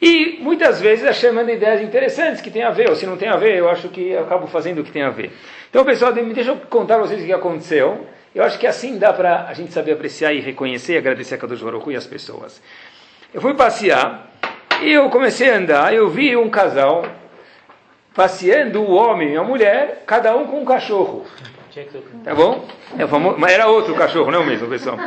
[0.03, 3.29] E muitas vezes a manda ideias interessantes que tem a ver, ou se não tem
[3.29, 5.31] a ver, eu acho que eu acabo fazendo o que tem a ver.
[5.69, 8.07] Então, pessoal, deixa eu contar para vocês o que aconteceu.
[8.35, 11.39] Eu acho que assim dá para a gente saber apreciar e reconhecer e agradecer a
[11.39, 12.63] Kadosh Baruch e as pessoas.
[13.33, 14.29] Eu fui passear
[14.83, 17.05] e eu comecei a andar, eu vi um casal
[18.13, 21.25] passeando, o homem e a mulher, cada um com um cachorro.
[22.25, 22.67] Tá bom?
[22.99, 24.99] É famoso, mas era outro cachorro, não é o mesmo, pessoal.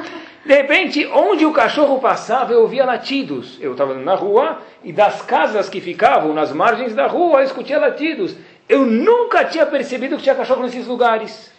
[0.46, 3.58] De repente, onde o cachorro passava, eu ouvia latidos.
[3.60, 7.78] Eu estava na rua e das casas que ficavam nas margens da rua, eu escutia
[7.78, 8.38] latidos.
[8.70, 11.52] Eu nunca tinha percebido que tinha cachorro nesses lugares.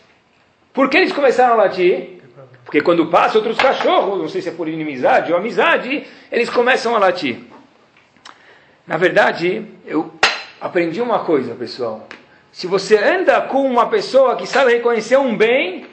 [0.72, 2.13] Por que eles começaram a latir?
[2.64, 6.94] Porque quando passam outros cachorros, não sei se é por inimizade ou amizade, eles começam
[6.94, 7.38] a latir.
[8.86, 10.12] Na verdade, eu
[10.60, 12.06] aprendi uma coisa, pessoal.
[12.52, 15.86] Se você anda com uma pessoa que sabe reconhecer um bem,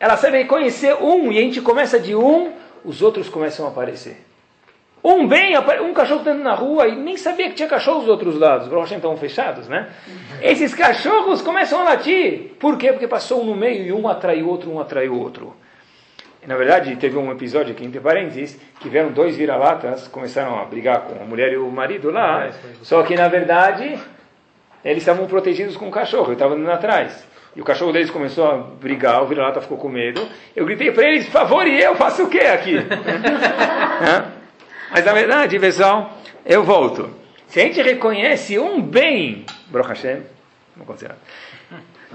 [0.00, 2.52] ela sabe reconhecer um, e a gente começa de um,
[2.84, 4.24] os outros começam a aparecer.
[5.02, 8.38] Um bem, um cachorro andando na rua e nem sabia que tinha cachorros dos outros
[8.38, 8.70] lados.
[8.70, 9.88] Os estão fechados, né?
[10.42, 12.54] Esses cachorros começam a latir.
[12.58, 12.92] Por quê?
[12.92, 15.54] Porque passou um no meio e um atraiu o outro, um atraiu o outro.
[16.48, 21.02] Na verdade, teve um episódio aqui, entre parênteses, que vieram dois vira-latas, começaram a brigar
[21.02, 22.50] com a mulher e o marido lá.
[22.80, 23.98] Só que, na verdade,
[24.82, 27.22] eles estavam protegidos com o cachorro, eu estava andando atrás.
[27.54, 30.26] E o cachorro deles começou a brigar, o vira-lata ficou com medo.
[30.56, 32.76] Eu gritei para eles, por favor, e eu faço o quê aqui?
[34.90, 37.10] Mas na verdade, pessoal, eu volto.
[37.46, 40.22] Se a gente reconhece um bem, Baruch Hashem,
[40.74, 41.20] não acontece nada.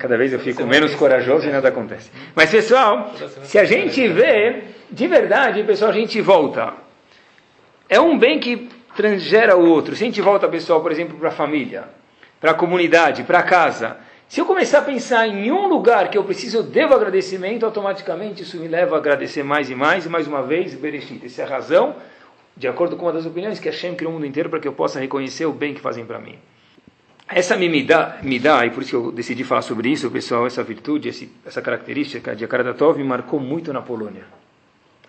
[0.04, 2.12] Cada vez eu fico menos corajoso e nada acontece.
[2.36, 3.14] Mas pessoal,
[3.44, 6.74] se a gente vê, de verdade, pessoal, a gente volta.
[7.88, 9.96] É um bem que transgera o outro.
[9.96, 11.86] Se a gente volta, pessoal, por exemplo, para a família,
[12.42, 13.96] para a comunidade, para a casa.
[14.28, 18.44] Se eu começar a pensar em um lugar que eu preciso, eu devo agradecimento, automaticamente
[18.44, 21.26] isso me leva a agradecer mais e mais, e mais uma vez, Bereshit.
[21.28, 21.96] Essa é a razão,
[22.58, 24.74] de acordo com uma das opiniões, que Hashem criou o mundo inteiro para que eu
[24.74, 26.38] possa reconhecer o bem que fazem para mim.
[27.28, 28.20] Essa me dá,
[28.66, 32.36] e por isso que eu decidi falar sobre isso, pessoal, essa virtude, esse, essa característica
[32.36, 34.24] de Akaradatov me marcou muito na Polônia.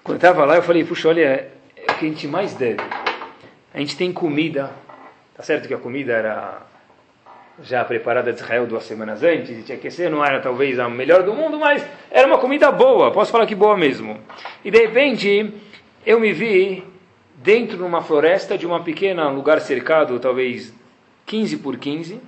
[0.02, 1.50] Quando eu estava lá, eu falei, puxa, olha, é,
[1.90, 2.80] o que a gente mais deve.
[3.72, 4.70] A gente tem comida,
[5.36, 6.62] tá certo que a comida era
[7.62, 10.88] já preparada de Israel duas semanas antes, e tinha que ser, não era talvez a
[10.88, 14.18] melhor do mundo, mas era uma comida boa, posso falar que boa mesmo.
[14.64, 15.52] E de repente,
[16.06, 16.84] eu me vi
[17.36, 20.72] dentro de uma floresta de uma pequena lugar cercado, talvez
[21.26, 22.20] 15 por 15,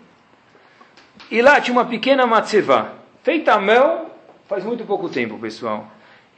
[1.31, 4.11] e lá tinha uma pequena matzevá, feita à mão
[4.49, 5.91] faz muito pouco tempo, pessoal.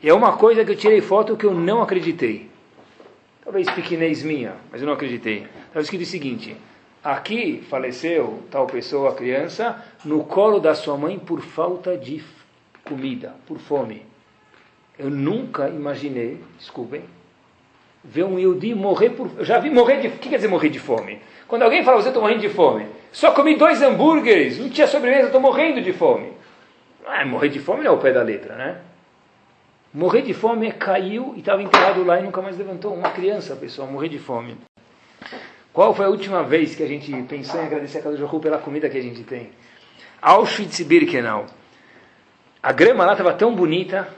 [0.02, 2.48] E é uma coisa que eu tirei foto que eu não acreditei.
[3.42, 5.46] Talvez pequenez minha, mas eu não acreditei.
[5.66, 6.56] Estava escrito o seguinte:
[7.02, 12.22] Aqui faleceu tal pessoa, criança, no colo da sua mãe por falta de
[12.84, 14.02] comida, por fome.
[14.98, 17.02] Eu nunca imaginei, desculpem,
[18.02, 19.30] ver um Yudi morrer por.
[19.36, 20.08] Eu já vi morrer de.
[20.08, 21.20] O que quer dizer morrer de fome?
[21.46, 25.26] Quando alguém fala, você está morrendo de fome, só comi dois hambúrgueres, não tinha sobremesa,
[25.26, 26.32] estou morrendo de fome.
[27.06, 28.78] Ah, morrer de fome não é o pé da letra, né?
[29.94, 32.92] Morrer de fome caiu e estava enterrado lá e nunca mais levantou.
[32.92, 34.58] Uma criança, pessoal, morrer de fome.
[35.72, 38.58] Qual foi a última vez que a gente pensou em agradecer a Kadosh Baruch pela
[38.58, 39.50] comida que a gente tem?
[40.20, 41.46] Auschwitz-Birkenau.
[42.62, 44.08] A grama lá estava tão bonita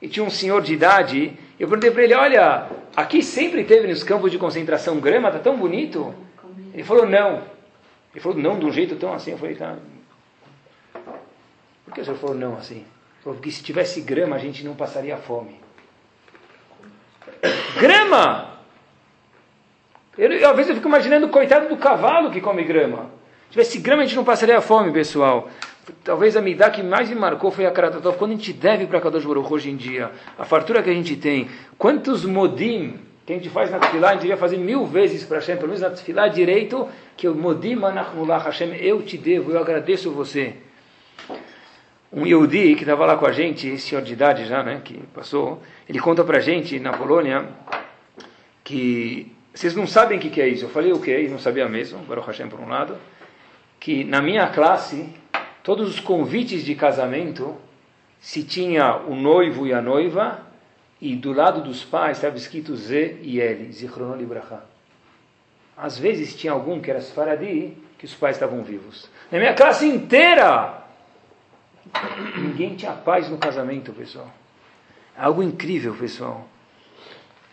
[0.00, 1.36] e tinha um senhor de idade.
[1.62, 5.56] Eu perguntei para ele: Olha, aqui sempre teve nos campos de concentração grama, está tão
[5.56, 6.12] bonito.
[6.74, 7.44] Ele falou: Não.
[8.12, 9.30] Ele falou: Não, de um jeito tão assim.
[9.30, 9.76] Eu falei: Tá.
[11.84, 12.78] Por que o senhor falou não assim?
[12.78, 15.60] Ele falou: Porque se tivesse grama, a gente não passaria fome.
[17.78, 18.58] Grama!
[20.18, 23.08] Eu, às vezes eu fico imaginando o coitado do cavalo que come grama.
[23.44, 25.48] Se tivesse grama, a gente não passaria fome, pessoal.
[26.04, 28.16] Talvez a midá que mais me marcou foi a Karatatov.
[28.16, 31.16] Quando a gente deve para Kadosh Baruch hoje em dia, a fartura que a gente
[31.16, 35.24] tem, quantos modim que a gente faz na tefilá, a gente devia fazer mil vezes
[35.24, 39.52] para Hashem, pelo menos na tefilá direito, que o modim anachmullah Hashem, eu te devo,
[39.52, 40.54] eu agradeço você.
[42.12, 45.62] Um Yehudi que estava lá com a gente, senhor de idade já, né, que passou,
[45.88, 47.48] ele conta para a gente, na Polônia,
[48.64, 50.64] que vocês não sabem o que, que é isso.
[50.64, 51.16] Eu falei o que?
[51.16, 52.96] E não sabia mesmo, Baruch Hashem por um lado,
[53.78, 55.08] que na minha classe,
[55.62, 57.56] todos os convites de casamento,
[58.20, 60.40] se tinha o noivo e a noiva,
[61.00, 64.64] e do lado dos pais estava escrito Z e L, Zichrono Libraha.
[65.76, 69.08] Às vezes tinha algum que era Sfaradi, que os pais estavam vivos.
[69.30, 70.82] Na minha classe inteira,
[72.36, 74.30] ninguém tinha paz no casamento, pessoal.
[75.18, 76.46] É algo incrível, pessoal.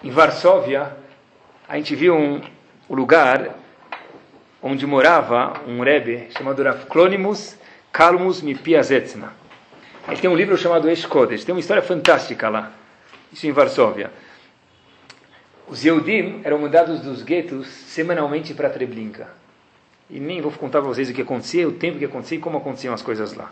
[0.04, 0.96] Em Varsóvia,
[1.68, 2.42] a gente viu um,
[2.90, 3.56] lugar
[4.62, 7.58] onde morava um Rebbe chamado Rav Clonimus
[7.92, 9.34] Kalmus Mipiazetzna.
[10.08, 12.72] Ele tem um livro chamado Escodes, tem uma história fantástica lá,
[13.32, 14.12] isso em Varsóvia.
[15.68, 19.30] Os Yehudim eram mandados dos guetos semanalmente para Treblinka.
[20.10, 22.58] E nem vou contar para vocês o que acontecia, o tempo que acontecia e como
[22.58, 23.52] aconteciam as coisas lá.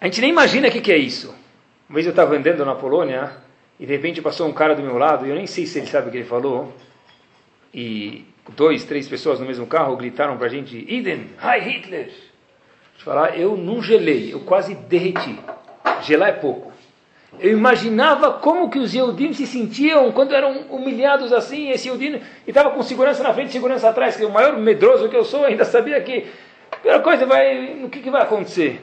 [0.00, 1.34] A gente nem imagina o que, que é isso.
[1.88, 3.32] Uma vez eu estava andando na Polônia
[3.78, 5.86] e de repente passou um cara do meu lado, e eu nem sei se ele
[5.86, 6.74] sabe o que ele falou,
[7.74, 8.24] e
[8.56, 12.10] dois, três pessoas no mesmo carro gritaram para a gente, Iden, Hi Hitler!
[12.98, 15.38] Falar, eu não gelei, eu quase derreti.
[16.02, 16.72] Gelar é pouco.
[17.38, 22.50] Eu imaginava como que os Yehudim se sentiam quando eram humilhados assim, esse Yehudim, e
[22.50, 25.44] estava com segurança na frente, segurança atrás, que é o maior medroso que eu sou,
[25.44, 26.26] ainda sabia que,
[26.72, 28.80] a primeira coisa, vai, o que, que vai acontecer?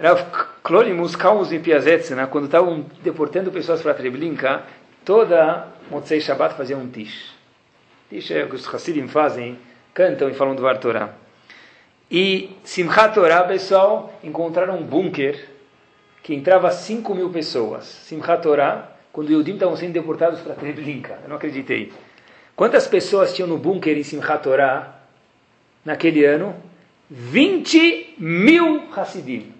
[0.00, 0.22] Rav
[0.62, 4.62] Clonimus Kalmus em Piazetzna, quando estavam deportando pessoas para Treblinka,
[5.04, 7.32] toda Motzei Shabbat fazia um tish.
[8.10, 9.58] Tish é o que os Hasidim fazem,
[9.94, 11.23] cantam e falam do Var Torah.
[12.16, 15.48] E Simchat Torah, pessoal, encontraram um bunker
[16.22, 17.86] que entrava 5 mil pessoas.
[17.86, 21.18] Simchat Torah, quando Yudim estavam sendo deportados para Treblinka.
[21.24, 21.92] Eu não acreditei.
[22.54, 24.94] Quantas pessoas tinham no bunker em Simchat Torah
[25.84, 26.54] naquele ano?
[27.10, 29.52] 20 mil Hasidim.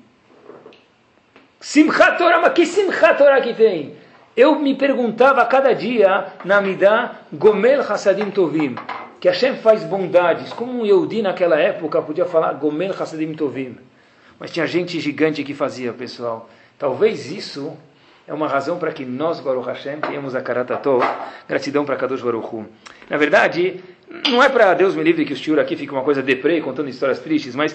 [1.59, 3.97] Simchat Torah, mas que Simchat Torah que tem?
[4.37, 8.77] Eu me perguntava a cada dia na Midah, Gomel Hassadim Tovim,
[9.25, 10.53] que Hashem faz bondades.
[10.53, 13.75] Como um Yehudi naquela época podia falar Gomel Hassadim Tovim?
[14.39, 16.47] Mas tinha gente gigante que fazia, pessoal.
[16.79, 17.75] Talvez isso
[18.29, 21.03] é uma razão para que nós, Baruch Hashem, tenhamos a Karatatov,
[21.49, 22.67] gratidão para Kadosh Baruch Hu.
[23.09, 23.81] Na verdade,
[24.29, 26.91] não é para Deus me livre que o Shiur aqui fique uma coisa deprê, contando
[26.91, 27.75] histórias tristes, mas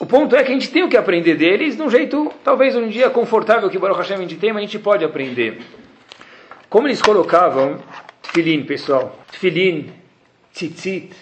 [0.00, 2.74] o ponto é que a gente tem o que aprender deles de um jeito, talvez
[2.74, 5.60] um dia confortável que Baruch Hashem a gente tem, mas a gente pode aprender.
[6.70, 7.78] Como eles colocavam
[8.22, 9.18] tefilin, pessoal?
[9.30, 9.92] Tefilin,
[10.52, 11.14] tzitzit.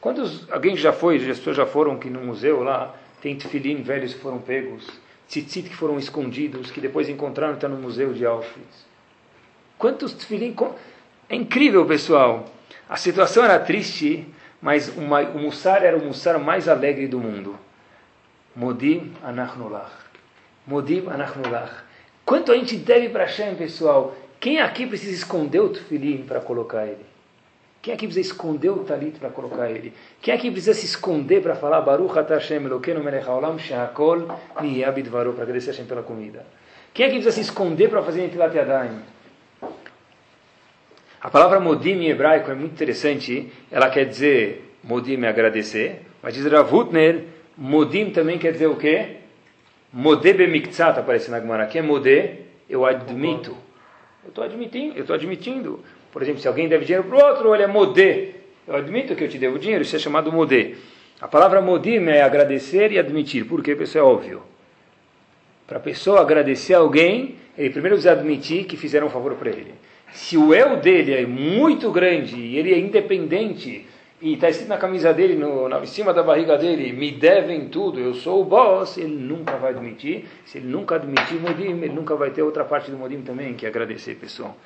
[0.00, 4.14] Quantos, alguém já foi, as pessoas já foram que no museu lá, tem tefilin velhos
[4.14, 4.86] que foram pegos,
[5.28, 8.86] tzitzit que foram escondidos, que depois encontraram está no museu de Auschwitz.
[9.78, 10.54] Quantos tefilin...
[11.28, 12.46] É incrível, pessoal.
[12.88, 14.26] A situação era triste,
[14.60, 17.56] mas uma, o Mussar era o Mussar mais alegre do mundo.
[18.54, 19.92] Modim anachnulach.
[20.66, 21.84] Modim anachnulach.
[22.24, 24.16] Quanto a gente deve para Hashem, pessoal?
[24.40, 27.09] Quem aqui precisa esconder o tefilim para colocar ele?
[27.82, 29.92] Quem aqui precisa esconder o talit para colocar ele?
[30.20, 34.26] Quem aqui precisa se esconder para falar Baruch Hashem Elokeinu melech haolam she'akol
[35.10, 36.44] varu para agradecer a Hashem pela comida?
[36.92, 39.00] Quem aqui precisa se esconder para fazer Netilat Yadayim?
[41.22, 43.50] A palavra modim em hebraico é muito interessante.
[43.70, 47.24] Ela quer dizer modim é agradecer, mas diz Ravutner
[47.60, 49.16] Modim também quer dizer o quê?
[49.92, 51.66] Modé bemiktzat aparece na Gemara.
[51.66, 52.38] Que é modé?
[52.68, 53.54] Eu admito.
[54.24, 55.84] Eu estou admitindo, eu estou admitindo.
[56.12, 58.30] Por exemplo, se alguém deve dinheiro para o outro, ele é modé.
[58.66, 60.74] Eu admito que eu te devo dinheiro, isso é chamado modé.
[61.20, 63.44] A palavra modim é agradecer e admitir.
[63.44, 63.76] Por quê?
[63.78, 64.42] Isso é óbvio.
[65.66, 69.74] Para a pessoa agradecer alguém, ele primeiro precisa admitir que fizeram um favor para ele.
[70.12, 73.86] Se o eu dele é muito grande e ele é independente
[74.20, 77.68] e está escrito na camisa dele, no, na, em cima da barriga dele, me devem
[77.68, 80.26] tudo, eu sou o boss, ele nunca vai admitir.
[80.44, 83.64] Se ele nunca admitir Modim, ele nunca vai ter outra parte do Modim também, que
[83.64, 84.56] é agradecer, pessoal.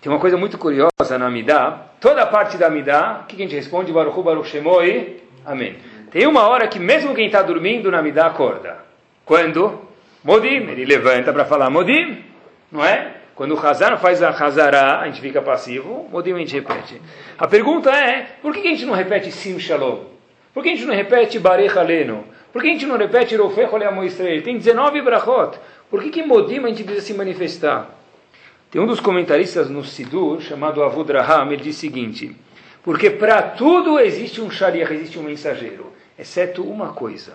[0.00, 1.88] Tem uma coisa muito curiosa na Amidá.
[2.00, 3.92] Toda a parte da Amidá, o que a gente responde?
[3.92, 5.76] Baruch Baruch Shemoi, Amém.
[6.10, 8.78] Tem uma hora que mesmo quem está dormindo na Amidá acorda.
[9.24, 9.80] Quando?
[10.22, 12.24] Modim, ele levanta para falar Modim,
[12.70, 13.14] não é?
[13.34, 17.00] Quando o Hazar faz a Hazará, a gente fica passivo, Modim a gente repete.
[17.38, 20.00] A pergunta é, por que a gente não repete Sim Shalom?
[20.52, 22.24] Por que a gente não repete Barech Aleno?
[22.52, 24.42] Por que a gente não repete Rofech Oleamo Israel?
[24.42, 25.58] Tem 19 brachot.
[25.88, 27.99] Por que que Modim a gente precisa se manifestar?
[28.70, 32.36] Tem um dos comentaristas no Sidur, chamado Avud Raham, ele diz o seguinte,
[32.84, 37.32] porque para tudo existe um shaliach, existe um mensageiro, exceto uma coisa.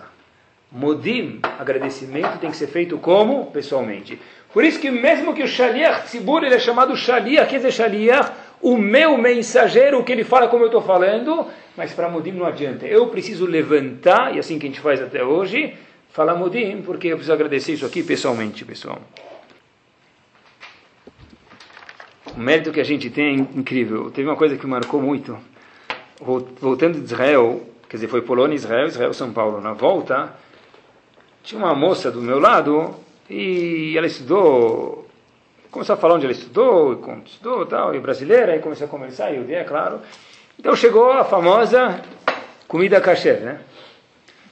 [0.72, 3.50] Modim, agradecimento, tem que ser feito como?
[3.50, 4.18] Pessoalmente.
[4.50, 8.32] Por isso que mesmo que o Shaliach Tzibur, ele é chamado Shaliach, quer dizer Shaliach,
[8.62, 11.46] o meu mensageiro, o que ele fala como eu estou falando,
[11.76, 12.86] mas para Modim não adianta.
[12.86, 15.74] Eu preciso levantar, e assim que a gente faz até hoje,
[16.10, 18.98] falar Modim, porque eu preciso agradecer isso aqui pessoalmente, pessoal.
[22.36, 24.10] O mérito que a gente tem é incrível.
[24.10, 25.38] Teve uma coisa que marcou muito.
[26.20, 29.58] Voltando de Israel, quer dizer, foi Polônia, Israel, Israel, São Paulo.
[29.60, 30.34] Na volta,
[31.42, 32.94] tinha uma moça do meu lado
[33.30, 35.08] e ela estudou,
[35.70, 38.90] começou a falar onde ela estudou, e como estudou tal, e brasileira, aí começou a
[38.90, 40.00] conversar, e eu é claro.
[40.58, 42.02] Então chegou a famosa
[42.68, 43.60] comida kasher, né?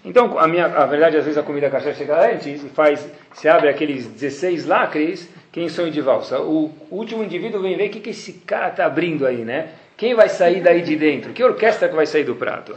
[0.05, 3.49] Então, a minha, a verdade, às vezes a comida kasher chega antes e faz, se
[3.49, 6.41] abre aqueles 16 lacres, quem sonho de valsa.
[6.41, 9.69] O, último indivíduo vem ver o que, que esse cara está abrindo aí, né?
[9.97, 11.33] Quem vai sair daí de dentro?
[11.33, 12.75] Que orquestra que vai sair do prato?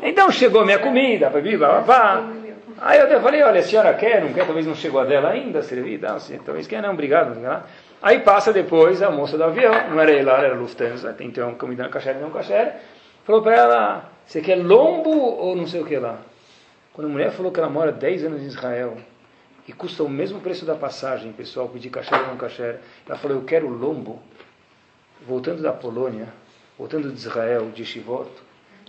[0.00, 2.30] Então chegou minha comida, papi, babá.
[2.80, 5.60] Aí eu falei, olha, a senhora quer, não quer, talvez não chegou a dela ainda,
[5.60, 7.36] servir, não, talvez quer, não, obrigado.
[7.36, 7.62] Não,
[8.00, 11.82] Aí passa depois a moça do avião, não era Elar, era Lufthansa, tem então comida
[11.82, 12.76] na cachera, não cachera,
[13.24, 16.18] falou para ela, você quer lombo ou não sei o que lá?
[16.92, 18.96] Quando a mulher falou que ela mora 10 anos em Israel,
[19.68, 23.36] e custa o mesmo preço da passagem, pessoal, pedir cachera ou não cachera, ela falou,
[23.36, 24.20] eu quero lombo,
[25.26, 26.28] voltando da Polônia,
[26.78, 28.30] voltando de Israel, de Shivot,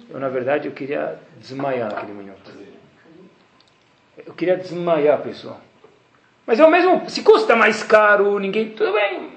[0.09, 2.51] eu na verdade eu queria desmaiar aquele minuto.
[4.25, 5.59] Eu queria desmaiar, pessoal.
[6.45, 8.71] Mas é o mesmo, se custa mais caro, ninguém.
[8.71, 9.31] Tudo bem.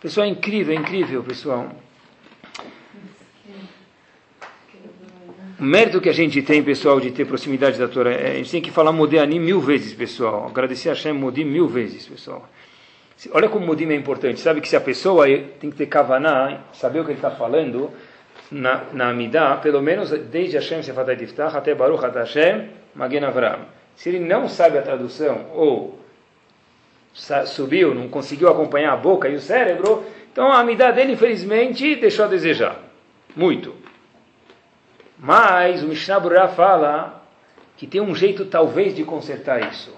[0.00, 1.68] Pessoal, é incrível, é incrível, pessoal.
[5.60, 8.50] O mérito que a gente tem, pessoal, de ter proximidade da Torá, é, a gente
[8.50, 10.46] tem que falar Modéani mil vezes, pessoal.
[10.46, 12.48] Agradecer a Hashem Modim mil vezes, pessoal.
[13.32, 14.40] Olha como Modim é importante.
[14.40, 17.90] Sabe que se a pessoa tem que ter Kavaná, saber o que ele está falando,
[18.50, 23.58] na, na Amidah, pelo menos desde Hashem Sefatai Tiftach até Baruch Hashem Magen Avram.
[23.94, 26.00] Se ele não sabe a tradução ou
[27.44, 32.24] subiu, não conseguiu acompanhar a boca e o cérebro, então a amidade dele, infelizmente, deixou
[32.24, 32.78] a desejar.
[33.36, 33.79] Muito.
[35.22, 37.22] Mas o Mishnah Burah fala
[37.76, 39.94] que tem um jeito, talvez, de consertar isso.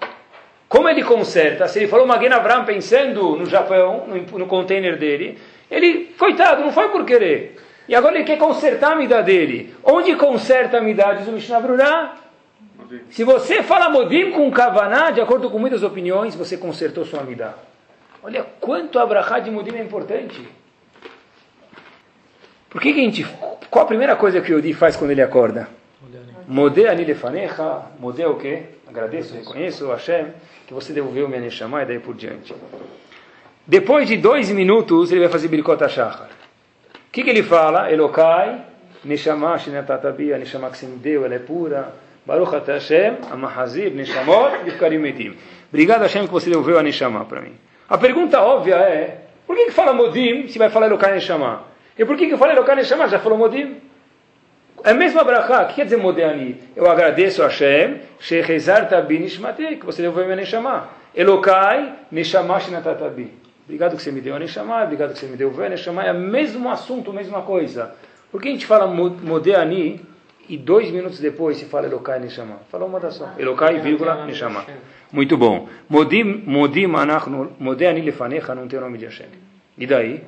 [0.67, 1.67] Como ele conserta?
[1.67, 5.39] Se ele falou Magen Avram pensando no Japão, no, no container dele,
[5.71, 7.57] ele, coitado, não foi por querer.
[7.87, 9.73] E agora ele quer consertar a amidade dele.
[9.83, 12.15] Onde conserta a amidade, diz o Mishnah Burah?
[13.09, 17.53] Se você fala modim com kavaná, de acordo com muitas opiniões, você consertou sua amidá.
[18.21, 20.41] Olha quanto a de modim é importante.
[22.73, 23.23] Por que, que a gente...
[23.69, 25.69] Qual a primeira coisa que o Yodi faz quando ele acorda?
[26.47, 28.63] Modé anilefanecha, modé o quê?
[28.89, 30.25] Agradeço, reconheço, Hashem,
[30.67, 32.53] que você devolveu minha Neshama e daí por diante.
[33.65, 36.29] Depois de dois minutos, ele vai fazer Birikot HaShachar.
[36.93, 37.91] O que, que ele fala?
[37.91, 38.59] Elokai,
[39.05, 41.93] Neshama, Shinatatabi, a Neshama que você me deu, ela é pura,
[42.25, 45.37] Baruch Hashem, Amahazir, Neshamot, Yifkarim.
[45.69, 47.53] Obrigado Hashem que você devolveu a Neshama para mim.
[47.87, 51.72] A pergunta óbvia é, por que, que fala Modim se vai falar Elokai Neshama?
[51.97, 53.07] E por que, que fala Elokai Neshama?
[53.07, 53.81] Já falou Modim?
[54.83, 56.57] É a mesma o que quer dizer Modéani?
[56.75, 60.89] Eu agradeço a Hashem, Shechezar Tabi Nishmati, que você devolveu a Neshama.
[61.15, 63.31] Elokai Neshama Shinatatabi.
[63.63, 66.03] Obrigado que você me deu a Neshama, obrigado que você me deu a Neshama.
[66.03, 67.95] É o mesmo assunto, a mesma coisa.
[68.29, 70.01] Por que a gente fala Modéani
[70.49, 72.59] e dois minutos depois se fala Elokai Neshama.
[72.69, 73.31] Fala uma da só.
[73.37, 74.65] Elokai, vírgula, Neshama.
[75.13, 75.69] Muito bom.
[75.87, 79.27] Modim, modim anachnu, modem lefanecha, não tem o nome de Hashem.
[79.77, 80.23] E daí?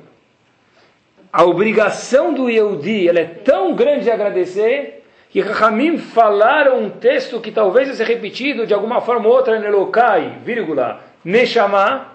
[1.32, 7.40] A obrigação do Yehudi, ela é tão grande de agradecer, que Rahamim falaram um texto
[7.40, 12.12] que talvez seja repetido de alguma forma ou outra no Elokai, vírgula, Neshama,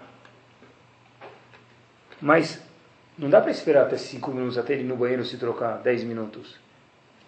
[2.22, 2.62] mas
[3.18, 6.03] não dá para esperar até cinco minutos até ele ir no banheiro se trocar, dez
[6.03, 6.55] minutos.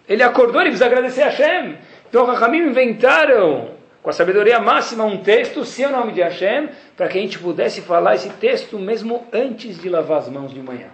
[0.08, 1.78] Ele acordou, ele precisa agradecer a Hashem.
[2.08, 3.70] Então, Rahamim inventaram,
[4.02, 7.38] com a sabedoria máxima, um texto, sem o nome de Hashem, para que a gente
[7.38, 10.88] pudesse falar esse texto mesmo antes de lavar as mãos de manhã.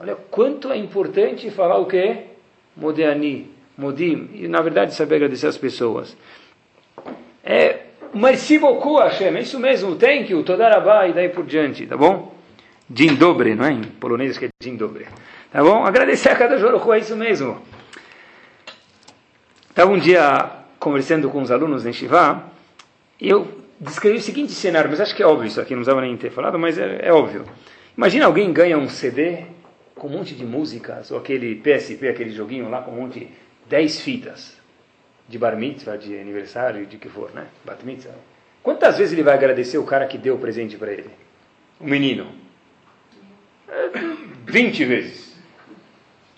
[0.00, 2.24] Olha quanto é importante falar o quê?
[2.74, 4.30] Modeani, modim.
[4.32, 6.16] E na verdade saber agradecer as pessoas.
[7.44, 7.80] É
[8.14, 12.34] merci beaucoup Hashem, é isso mesmo, thank you, todarabá e daí por diante, tá bom?
[12.88, 13.72] Din dobre, não é?
[13.72, 15.06] Em polonês que é din dobre.
[15.52, 15.84] Tá bom?
[15.84, 17.60] Agradecer a cada Joroku, é isso mesmo.
[19.68, 22.42] Estava um dia conversando com os alunos em Shiva
[23.20, 23.46] e eu
[23.78, 26.30] descrevi o seguinte cenário, mas acho que é óbvio isso aqui, não precisava nem ter
[26.30, 27.44] falado, mas é, é óbvio.
[27.94, 29.44] Imagina alguém ganha um CD
[30.00, 33.28] com um monte de músicas, ou aquele PSP, aquele joguinho lá com um monte de
[33.68, 34.58] 10 fitas
[35.28, 37.46] de bar mitzvah, de aniversário, de que for, né?
[37.66, 38.14] Bat mitzvah.
[38.62, 41.10] Quantas vezes ele vai agradecer o cara que deu o presente para ele?
[41.78, 42.32] O menino.
[44.46, 45.36] 20 vezes.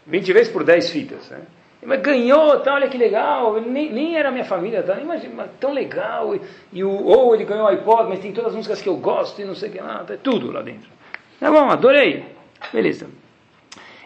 [0.09, 1.31] 20 vezes por 10 fitas.
[1.31, 1.43] Né?
[1.85, 6.35] Mas ganhou, tá, olha que legal, nem, nem era minha família, tá, imagina, tão legal.
[6.35, 6.41] E,
[6.73, 9.41] e, o, ou ele ganhou o iPod, mas tem todas as músicas que eu gosto
[9.41, 10.91] e não sei o que lá, tá tudo lá dentro.
[11.39, 12.25] Tá bom, adorei.
[12.73, 13.22] Beleza.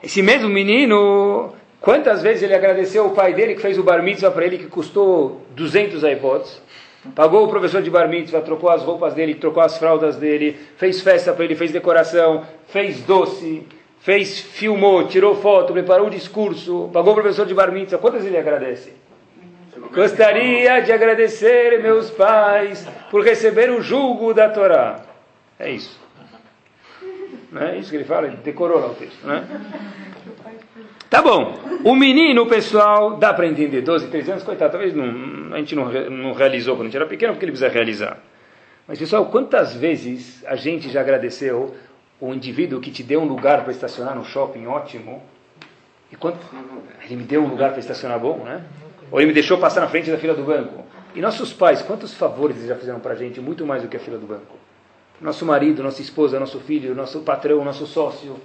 [0.03, 4.31] Esse mesmo menino, quantas vezes ele agradeceu o pai dele que fez o bar mitzvah
[4.31, 6.61] para ele, que custou 200 iPods?
[7.15, 11.01] Pagou o professor de bar mitzvah, trocou as roupas dele, trocou as fraldas dele, fez
[11.01, 13.67] festa para ele, fez decoração, fez doce,
[14.01, 17.99] fez, filmou, tirou foto, preparou o discurso, pagou o professor de bar mitzvah.
[17.99, 18.93] Quantas ele agradece?
[19.95, 25.01] Gostaria de agradecer meus pais por receber o julgo da Torá.
[25.59, 26.06] É isso.
[27.51, 28.27] Não é isso que ele fala?
[28.27, 29.45] Ele decorou lá o texto, né?
[31.09, 31.55] Tá bom.
[31.85, 33.81] O menino, pessoal, dá para entender.
[33.81, 37.07] 12, 13 anos, coitado, talvez não, a gente não, não realizou quando a gente era
[37.07, 38.19] pequeno, porque ele precisa realizar.
[38.89, 41.75] Mas, pessoal, quantas vezes a gente já agradeceu
[42.21, 45.23] o indivíduo que te deu um lugar para estacionar no shopping ótimo?
[46.11, 46.39] E quanto...
[47.05, 48.65] Ele me deu um lugar para estacionar bom, né?
[49.11, 50.85] Ou ele me deixou passar na frente da fila do banco.
[51.15, 53.41] E nossos pais, quantos favores eles já fizeram para a gente?
[53.41, 54.57] Muito mais do que a fila do banco.
[55.21, 58.37] Nosso marido, nossa esposa, nosso filho, nosso patrão, nosso sócio,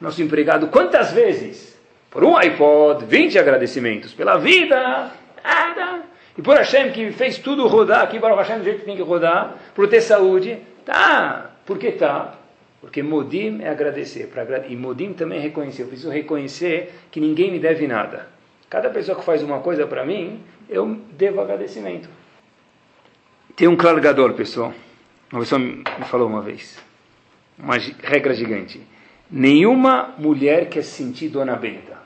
[0.00, 0.68] nosso empregado.
[0.68, 1.78] Quantas vezes?
[2.10, 4.12] Por um iPod, 20 agradecimentos.
[4.12, 5.10] Pela vida,
[5.42, 6.02] nada.
[6.36, 9.02] E por Hashem que fez tudo rodar aqui, o Hashem do jeito que tem que
[9.02, 10.58] rodar, por ter saúde.
[10.84, 11.50] Tá.
[11.64, 12.34] Por que tá?
[12.80, 14.30] Porque Modim é agradecer.
[14.68, 15.82] E Modim também é reconhecer.
[15.82, 18.28] Eu preciso reconhecer que ninguém me deve nada.
[18.68, 22.08] Cada pessoa que faz uma coisa para mim, eu devo agradecimento.
[23.54, 24.72] Tem um clargador, pessoal.
[25.32, 26.78] Uma pessoa me falou uma vez.
[27.58, 28.86] Uma regra gigante.
[29.30, 31.96] Nenhuma mulher quer sentir dona Benta.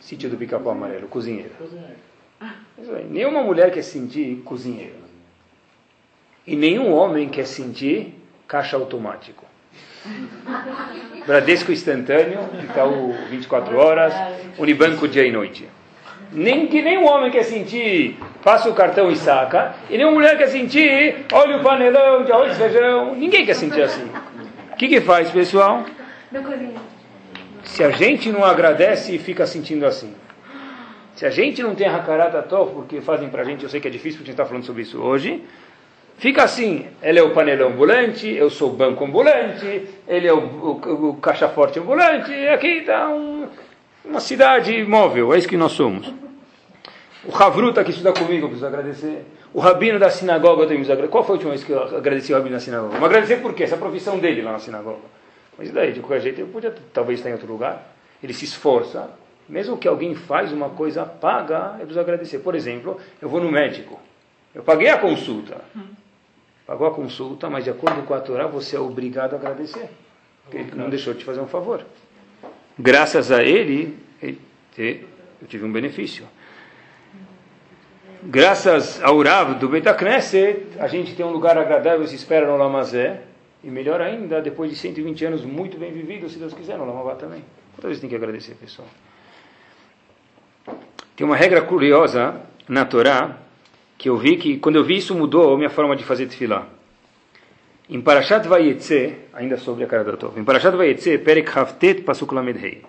[0.00, 1.52] Sítio do pica-pau amarelo, cozinheira.
[3.10, 5.04] Nenhuma mulher quer sentir cozinheiro.
[6.46, 8.14] E nenhum homem quer sentir
[8.48, 9.44] caixa automático.
[11.26, 14.14] Bradesco instantâneo, Itaú 24 horas,
[14.58, 15.68] Unibanco dia e noite.
[16.32, 20.14] Nem que nem um homem quer sentir, passa o cartão e saca, e nem uma
[20.14, 23.14] mulher quer sentir, olha o panelão de arroz e feijão.
[23.14, 24.04] Ninguém quer sentir assim.
[24.72, 25.84] O que, que faz, pessoal?
[27.64, 30.14] Se a gente não agradece e fica sentindo assim.
[31.14, 33.88] Se a gente não tem a Hakarata Tov, porque fazem pra gente, eu sei que
[33.88, 35.42] é difícil porque a gente está falando sobre isso hoje,
[36.18, 40.38] fica assim, ele é o panelão ambulante, eu sou o banco ambulante, ele é o,
[40.38, 43.48] o, o caixa forte ambulante, aqui está um,
[44.06, 46.12] uma cidade móvel, é isso que nós somos.
[47.24, 49.24] O Havruta que estuda comigo, eu preciso agradecer.
[49.52, 51.10] O rabino da sinagoga, eu tenho que agradecer.
[51.10, 52.94] Qual foi a última vez que eu agradeci o rabino da sinagoga?
[52.94, 53.64] Mas agradecer por quê?
[53.64, 55.00] Essa é profissão dele lá na sinagoga.
[55.58, 57.94] Mas daí, de qualquer jeito, eu podia talvez estar em outro lugar.
[58.22, 59.10] Ele se esforça.
[59.48, 62.38] Mesmo que alguém faz uma coisa, paga, eu preciso agradecer.
[62.40, 63.98] Por exemplo, eu vou no médico.
[64.54, 65.56] Eu paguei a consulta.
[66.66, 69.88] Pagou a consulta, mas de acordo com a Torá, você é obrigado a agradecer.
[70.42, 71.84] Porque ele não deixou de te fazer um favor.
[72.78, 73.96] Graças a ele,
[74.76, 76.26] eu tive um benefício.
[78.22, 83.22] Graças ao Rav do Betacneset, a gente tem um lugar agradável, se espera no Lamazé.
[83.64, 87.14] E melhor ainda, depois de 120 anos muito bem vividos, se Deus quiser, no Lamavá
[87.16, 87.42] também.
[87.74, 88.86] Quantas vezes tem que agradecer, pessoal?
[91.16, 93.38] Tem uma regra curiosa na Torá,
[93.98, 96.68] que eu vi que, quando eu vi isso, mudou a minha forma de fazer tefilá.
[97.88, 102.34] Em Parashat Vayetze, ainda sobre a cara da Tov, em Parashat Vayetze, Perek Havtet Pasuk
[102.34, 102.82] Lamed Rei.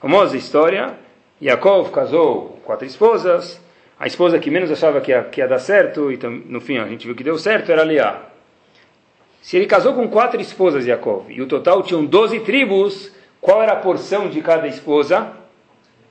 [0.00, 0.98] Famosa história,
[1.40, 3.60] Yaakov casou quatro esposas,
[4.00, 6.88] a esposa que menos achava que ia, que ia dar certo, e no fim a
[6.88, 8.20] gente viu que deu certo, era Leá.
[9.40, 13.74] Se ele casou com quatro esposas, Yaakov, e o total tinham doze tribos, qual era
[13.74, 15.34] a porção de cada esposa?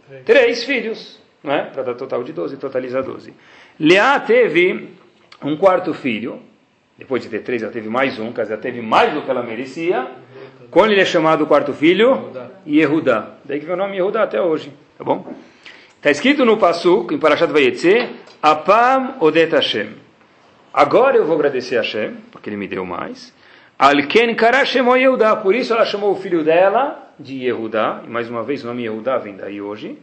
[0.08, 1.64] Três, Três filhos, não é?
[1.64, 3.34] Para dar total de doze, totaliza doze.
[3.78, 4.88] Leá teve
[5.44, 6.40] um quarto filho,
[7.02, 9.32] depois de ter três, ela teve mais um, quer dizer, ela teve mais do que
[9.32, 10.08] ela merecia.
[10.70, 12.30] Quando ele é chamado o quarto filho?
[12.64, 13.38] Yehudá.
[13.44, 15.34] Daí que vem o nome Yehudá até hoje, tá bom?
[15.98, 18.08] Está escrito no Pasuk, em Parashat Vayetze,
[18.40, 19.96] Apam Odet Hashem.
[20.72, 23.34] Agora eu vou agradecer a Hashem, porque ele me deu mais.
[23.80, 25.36] Alken Karashemo Yehudá.
[25.36, 28.04] Por isso ela chamou o filho dela de Yehudá.
[28.06, 29.98] E mais uma vez o nome Yehudá vem daí hoje.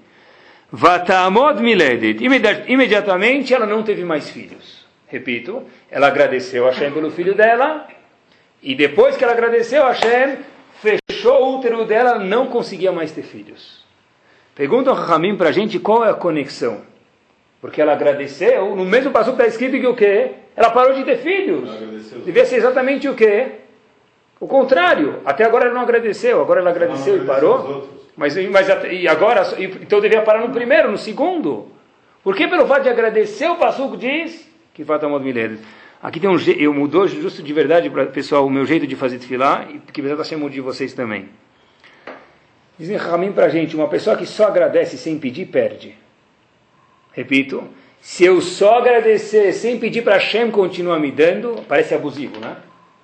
[0.73, 2.25] Vatamod Miledet.
[2.67, 4.85] Imediatamente ela não teve mais filhos.
[5.07, 7.87] Repito, ela agradeceu a Hashem pelo filho dela.
[8.63, 10.39] E depois que ela agradeceu a Hashem,
[10.81, 13.85] fechou o útero dela, não conseguia mais ter filhos.
[14.55, 16.83] Perguntam Rahamim para a gente qual é a conexão.
[17.61, 20.33] Porque ela agradeceu, no mesmo passo está escrito que o quê?
[20.55, 21.71] Ela parou de ter filhos.
[22.25, 23.53] Devia ser exatamente o quê?
[24.41, 25.21] O contrário.
[25.25, 27.89] Até agora ela não agradeceu, agora ela agradeceu e parou.
[28.17, 31.69] Mas, mas e agora, então devia parar no primeiro, no segundo.
[32.23, 34.49] Porque pelo fato de agradecer, o Passuco diz
[34.79, 35.59] que falta modo milênio.
[36.01, 39.19] Aqui tem um eu mudou justo de verdade para pessoal o meu jeito de fazer
[39.19, 41.29] tefilá e que precisa estar de vocês também.
[42.79, 45.97] Dizem Ramim para a gente, uma pessoa que só agradece sem pedir perde.
[47.11, 47.65] Repito,
[48.01, 52.57] se eu só agradecer sem pedir para Hashem continuar me dando, parece abusivo, né?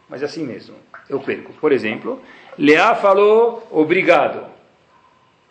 [0.08, 0.76] Mas é assim mesmo,
[1.10, 1.52] eu perco.
[1.54, 2.22] Por exemplo,
[2.56, 4.46] Leá falou obrigado.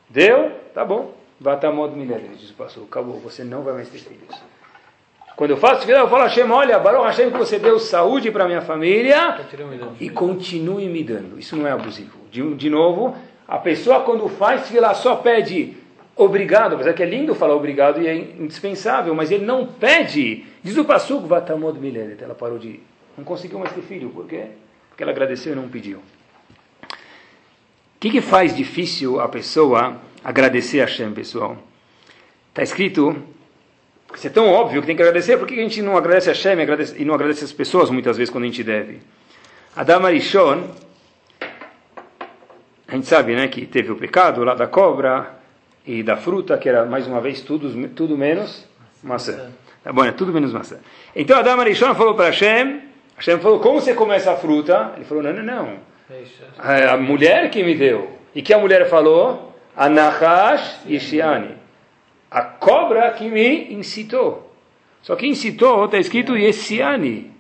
[0.10, 0.54] Deu?
[0.74, 1.14] Tá bom.
[1.38, 2.86] Batamod Miler, diz o pastor.
[2.86, 4.42] Acabou, você não vai mais ter filhos.
[5.36, 8.30] Quando eu faço filho, eu falo a Hashem, olha, Baruch Hashem que você deu saúde
[8.30, 9.40] para minha família
[10.00, 11.40] e continue me dando.
[11.40, 12.18] Isso não é abusivo.
[12.32, 13.16] De, de novo,
[13.48, 15.76] a pessoa quando faz filho, só pede
[16.16, 20.46] obrigado, apesar que é lindo falar obrigado e é indispensável, mas ele não pede.
[20.62, 22.80] Diz o Passuco, Vatamod Miledet, ela parou de.
[23.18, 24.46] Não conseguiu mais ter filho, por quê?
[24.90, 25.98] Porque ela agradeceu e não pediu.
[25.98, 26.04] O
[28.00, 31.58] que, que faz difícil a pessoa agradecer a Hashem, pessoal?
[32.50, 33.16] Está escrito,
[34.16, 36.34] se é tão óbvio que tem que agradecer, por que a gente não agradece a
[36.34, 36.58] Hashem
[36.98, 39.02] e não agradece as pessoas muitas vezes quando a gente deve?
[39.76, 40.70] Adam Arishon,
[42.88, 45.42] a gente sabe né, que teve o pecado lá da cobra,
[45.86, 48.68] e da fruta, que era mais uma vez tudo, tudo menos
[49.02, 49.52] maçã.
[49.84, 50.78] Tá bom, é tudo menos maçã.
[51.16, 52.82] Então Adam Arishon falou para Hashem,
[53.18, 54.94] Hashem falou, como você come essa fruta?
[54.96, 55.78] Ele falou, não, não, não.
[56.64, 58.18] É a mulher que me deu.
[58.34, 59.54] E que a mulher falou?
[59.76, 61.63] Anahash Yishiani.
[62.34, 64.52] A cobra que me incitou.
[65.04, 67.32] Só que incitou, está escrito Yesiani.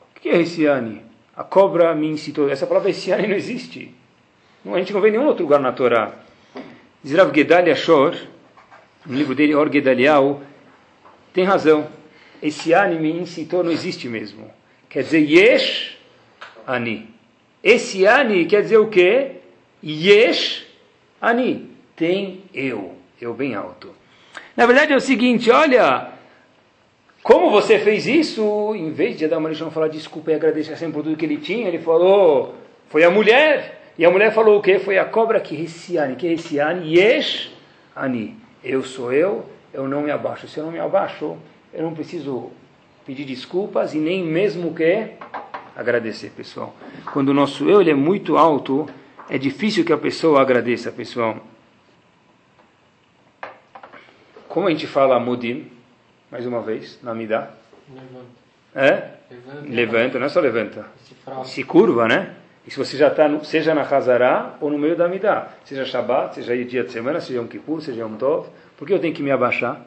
[0.00, 1.00] O que é Yesiani?
[1.36, 2.50] A cobra me incitou.
[2.50, 3.94] Essa palavra Yesiani não existe.
[4.66, 6.12] A gente não vê em nenhum outro lugar na Torá.
[7.04, 8.16] Diz Gedalia Shor,
[9.06, 10.42] no livro dele, Or Gedalial,
[11.32, 11.86] tem razão.
[12.42, 14.50] Esse anime incitou não existe mesmo.
[14.88, 15.96] Quer dizer, Yesh
[16.66, 17.08] Ani.
[17.62, 19.36] Esse Ani quer dizer o quê?
[19.84, 20.66] Yesh
[21.20, 21.70] Ani.
[21.94, 22.96] Tem eu.
[23.20, 23.94] Eu bem alto.
[24.56, 26.08] Na verdade é o seguinte, olha,
[27.22, 31.02] como você fez isso, em vez de Adão Marishon falar desculpa e agradecer sempre por
[31.02, 32.54] tudo que ele tinha, ele falou,
[32.88, 33.82] foi a mulher.
[33.98, 34.78] E a mulher falou o quê?
[34.78, 36.16] Foi a cobra que Reciane.
[36.16, 36.96] Que Reciane?
[36.96, 37.52] Yesh
[37.94, 38.36] Ani.
[38.62, 39.44] Eu sou eu,
[39.74, 40.48] eu não me abaixo.
[40.48, 41.36] Se eu não me abaixo,
[41.72, 42.50] eu não preciso
[43.04, 45.08] pedir desculpas e nem mesmo que
[45.74, 46.74] agradecer, pessoal.
[47.12, 48.86] Quando o nosso eu ele é muito alto,
[49.28, 51.36] é difícil que a pessoa agradeça, pessoal.
[54.56, 55.70] Como a gente fala mudim,
[56.30, 57.12] mais uma vez, na?
[57.12, 57.50] Levanta.
[58.74, 59.10] É?
[59.30, 60.86] Levanta, levanta não é só levanta.
[61.04, 62.30] Se, Se curva, né?
[62.66, 66.36] E se você já está, seja na Hazará ou no meio da Midah, seja Shabbat,
[66.36, 68.46] seja dia de semana, seja Yom Kippur, seja Yom Tov,
[68.78, 69.82] por que eu tenho que me abaixar?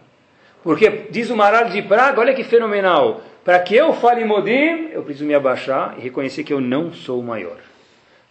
[0.62, 5.02] Porque diz o Maral de Praga, olha que fenomenal, para que eu fale Modim, eu
[5.02, 7.58] preciso me abaixar e reconhecer que eu não sou o maior.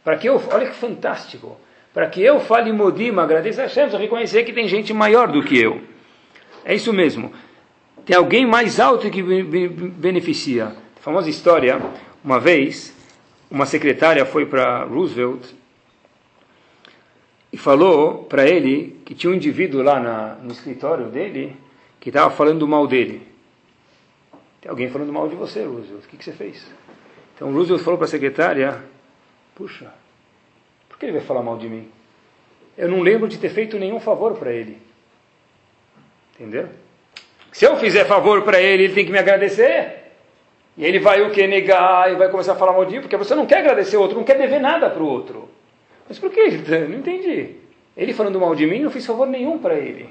[0.05, 1.57] Para que eu, olha que fantástico,
[1.93, 5.43] para que eu fale Modim, agradeça a Hashem, eu reconhecer que tem gente maior do
[5.43, 5.98] que eu.
[6.69, 7.33] É isso mesmo.
[8.05, 10.67] Tem alguém mais alto que beneficia.
[10.67, 11.81] A famosa história,
[12.23, 12.95] uma vez,
[13.51, 15.47] uma secretária foi para Roosevelt
[17.51, 21.57] e falou para ele que tinha um indivíduo lá na, no escritório dele
[21.99, 23.27] que estava falando mal dele.
[24.61, 26.05] Tem alguém falando mal de você, Roosevelt.
[26.05, 26.67] O que, que você fez?
[27.35, 28.85] Então Roosevelt falou para a secretária:
[29.55, 29.91] Puxa,
[30.87, 31.89] por que ele vai falar mal de mim?
[32.77, 34.88] Eu não lembro de ter feito nenhum favor para ele.
[36.39, 36.69] Entendeu?
[37.53, 39.99] Se eu fizer favor para ele, ele tem que me agradecer.
[40.77, 41.45] E ele vai o que?
[41.47, 44.17] Negar e vai começar a falar mal de porque você não quer agradecer o outro,
[44.17, 45.49] não quer dever nada para o outro.
[46.09, 46.49] Mas por que?
[46.89, 47.57] Não entendi.
[47.95, 50.09] Ele falando mal de mim, não fiz favor nenhum para ele.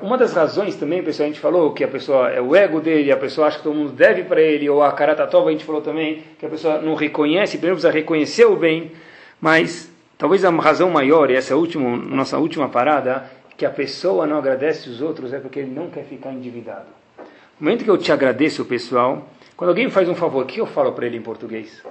[0.00, 3.12] Uma das razões também, pessoal, a gente falou que a pessoa é o ego dele,
[3.12, 5.80] a pessoa acha que todo mundo deve para ele, ou a karatatova, a gente falou
[5.80, 8.92] também que a pessoa não reconhece, primeiro precisa reconhecer o bem,
[9.40, 13.24] mas talvez a razão maior, e essa é última, nossa última parada,
[13.56, 16.86] que a pessoa não agradece os outros é porque ele não quer ficar endividado.
[17.58, 20.60] No momento que eu te agradeço, pessoal, quando alguém me faz um favor, o que
[20.60, 21.82] eu falo para ele em português?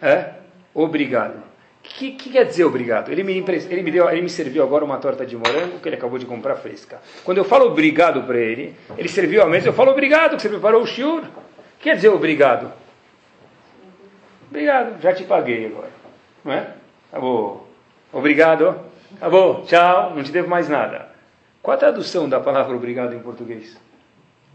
[0.00, 0.34] É?
[0.74, 1.36] Obrigado.
[1.38, 3.10] O que, que, quer dizer obrigado?
[3.10, 5.96] Ele me, ele, me deu, ele me serviu agora uma torta de morango que ele
[5.96, 7.00] acabou de comprar fresca.
[7.24, 10.48] Quando eu falo obrigado para ele, ele serviu a mesa, eu falo obrigado que você
[10.48, 11.22] preparou o shiur.
[11.80, 12.72] Quer dizer obrigado?
[14.50, 15.90] Obrigado, já te paguei agora.
[16.44, 16.74] Não é?
[17.10, 17.68] Acabou.
[18.12, 18.80] Obrigado.
[19.16, 19.62] Acabou.
[19.62, 20.14] Tchau.
[20.14, 21.08] Não te devo mais nada.
[21.62, 23.76] Qual a tradução da palavra obrigado em português?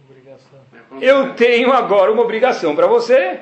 [0.10, 0.60] Obrigação.
[1.02, 3.39] Eu tenho agora uma obrigação para você.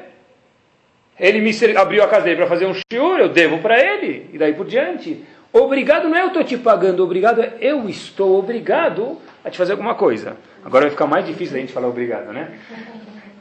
[1.20, 4.30] Ele me abriu a casa dele para fazer um shiur, eu devo para ele.
[4.34, 5.24] E daí por diante.
[5.51, 9.74] Obrigado não é eu estou te pagando, obrigado é eu estou obrigado a te fazer
[9.74, 10.38] alguma coisa.
[10.64, 12.51] Agora vai ficar mais difícil a gente falar obrigado, né?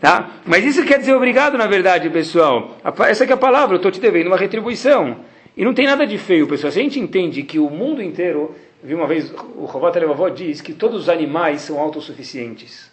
[0.00, 0.30] Tá?
[0.44, 2.76] Mas isso quer dizer obrigado, na verdade, pessoal.
[3.08, 5.16] Essa é a palavra, eu estou te devendo uma retribuição.
[5.58, 6.70] E não tem nada de feio, pessoal.
[6.70, 10.60] Se a gente entende que o mundo inteiro, vi uma vez, o Rovat Levavó diz
[10.60, 12.88] que todos os animais são autossuficientes.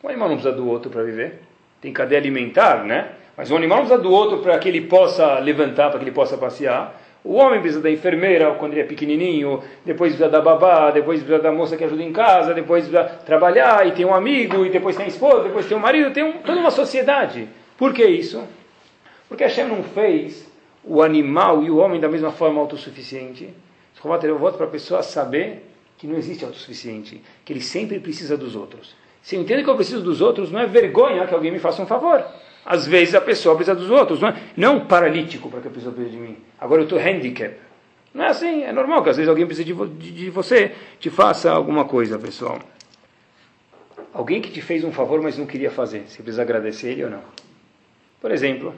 [0.00, 1.40] Um animal não precisa do outro para viver.
[1.80, 3.08] Tem cadeia alimentar, né?
[3.36, 6.12] Mas o animal não precisa do outro para que ele possa levantar, para que ele
[6.12, 6.94] possa passear.
[7.24, 11.42] O homem precisa da enfermeira quando ele é pequenininho, depois precisa da babá, depois precisa
[11.42, 14.94] da moça que ajuda em casa, depois precisa trabalhar, e tem um amigo, e depois
[14.94, 17.48] tem a esposa, depois tem um marido, tem um, toda uma sociedade.
[17.76, 18.44] Por que isso?
[19.28, 20.53] Porque Hashem não fez
[20.86, 23.48] o animal e o homem da mesma forma autossuficiente.
[24.22, 28.54] Eu voto para a pessoa saber que não existe autossuficiente, que ele sempre precisa dos
[28.54, 28.94] outros.
[29.22, 31.82] Se eu entendo que eu preciso dos outros, não é vergonha que alguém me faça
[31.82, 32.22] um favor.
[32.66, 35.94] Às vezes a pessoa precisa dos outros, não é, não paralítico para que a pessoa
[35.94, 36.36] precise de mim.
[36.60, 37.54] Agora eu estou handicap.
[38.12, 41.08] Não é assim, é normal que às vezes alguém precisa de, de, de você, te
[41.08, 42.58] faça alguma coisa, pessoal.
[44.12, 47.10] Alguém que te fez um favor, mas não queria fazer, você precisa agradecer ele ou
[47.10, 47.22] não?
[48.20, 48.74] Por exemplo,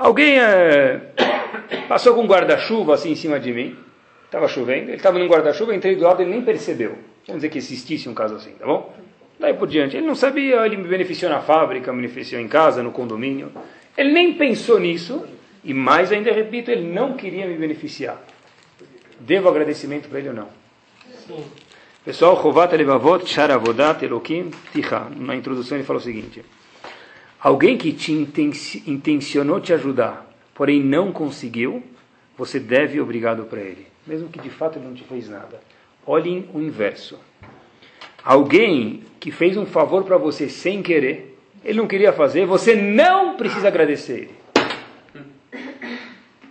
[0.00, 1.00] alguém é,
[1.86, 3.76] passou com um guarda-chuva assim em cima de mim,
[4.24, 6.98] estava chovendo, ele estava num guarda-chuva, entrei do lado, ele nem percebeu.
[7.26, 8.92] Vamos dizer que existisse um caso assim, tá bom?
[9.38, 9.96] Daí por diante.
[9.96, 13.52] Ele não sabia, ele me beneficiou na fábrica, me beneficiou em casa, no condomínio.
[13.96, 15.24] Ele nem pensou nisso,
[15.62, 18.20] e mais ainda, repito, ele não queria me beneficiar.
[19.18, 20.48] Devo agradecimento para ele ou não?
[21.26, 21.44] Sim.
[22.04, 25.06] Pessoal, Chovat Levavot Sharavodat Elokim Ticha.
[25.16, 26.42] Na introdução ele fala o seguinte:
[27.40, 28.12] Alguém que te
[28.86, 31.82] intencionou te ajudar, porém não conseguiu,
[32.36, 35.60] você deve obrigado para ele, mesmo que de fato ele não te fez nada.
[36.06, 37.18] Olhem o inverso.
[38.22, 43.36] Alguém que fez um favor para você sem querer, ele não queria fazer, você não
[43.36, 44.40] precisa agradecer ele.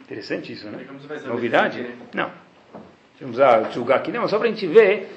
[0.02, 0.88] Interessante isso, né?
[1.28, 1.86] Novidade?
[2.16, 2.32] Não.
[3.22, 5.08] Vamos a julgar aqui, não, só para a gente ver.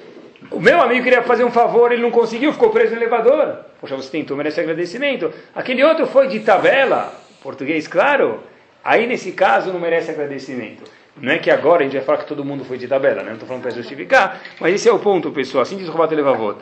[0.51, 3.57] O meu amigo queria fazer um favor, ele não conseguiu, ficou preso no elevador.
[3.79, 5.31] Poxa, você tentou, merece agradecimento.
[5.55, 8.41] Aquele outro foi de tabela, português claro.
[8.83, 10.83] Aí, nesse caso, não merece agradecimento.
[11.15, 13.27] Não é que agora a gente vai falar que todo mundo foi de tabela, né?
[13.27, 15.61] não estou falando para justificar, mas esse é o ponto, pessoal.
[15.61, 16.59] Assim diz o Robato Levavot.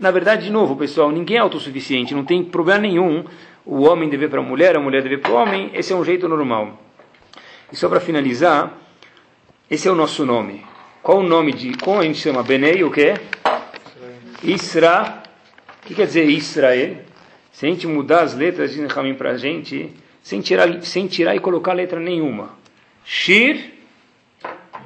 [0.00, 3.24] Na verdade, de novo, pessoal, ninguém é autossuficiente, não tem problema nenhum
[3.64, 6.04] o homem dever para a mulher, a mulher dever para o homem, esse é um
[6.04, 6.80] jeito normal.
[7.70, 8.76] E só para finalizar,
[9.70, 10.64] esse é o nosso nome.
[11.02, 11.76] Qual o nome de.
[11.78, 12.44] Como a gente chama?
[12.44, 13.14] Benei, o quê?
[14.44, 15.22] Isra.
[15.82, 16.98] O que quer dizer Israel?
[17.52, 19.90] Se a gente mudar as letras de Nehemim para a gente,
[20.22, 22.56] sem tirar, sem tirar e colocar letra nenhuma.
[23.04, 23.72] Shir,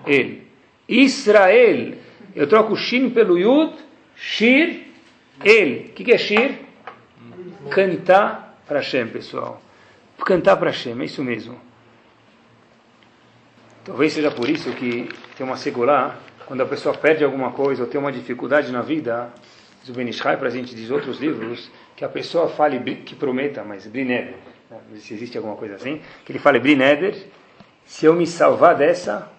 [0.07, 0.39] el.
[0.89, 1.99] Israel.
[2.35, 3.75] Eu troco o Shin pelo Yud,
[4.17, 4.87] Shir,
[5.45, 5.91] el.
[5.91, 6.61] O que, que é Shir?
[7.71, 9.61] Cantar para Hashem, pessoal.
[10.25, 11.66] Cantar para Hashem, é isso mesmo.
[13.87, 17.89] Talvez seja por isso que tem uma segurá, quando a pessoa perde alguma coisa ou
[17.89, 19.33] tem uma dificuldade na vida,
[19.89, 23.87] o Benishai, para a gente diz outros livros, que a pessoa fale, que prometa, mas
[23.87, 24.35] Brineder,
[24.69, 24.79] né?
[24.97, 27.29] se existe alguma coisa assim, que ele fale Brineder,
[27.85, 29.31] se eu me salvar dessa,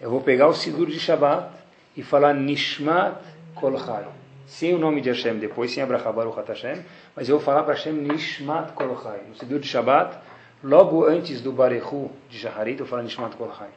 [0.00, 1.50] eu vou pegar o seguro de Shabbat
[1.94, 3.20] e falar Nishmat
[3.54, 4.06] Kolchai.
[4.46, 6.82] Sem o nome de Hashem depois, sem Abraham Baruch Hashem,
[7.14, 9.20] mas eu vou falar para Hashem Nishmat Kolchai.
[9.28, 10.16] No seguro de Shabbat,
[10.62, 13.68] logo antes do Barechu de Shaharit, eu falo Nishmat Kolchai.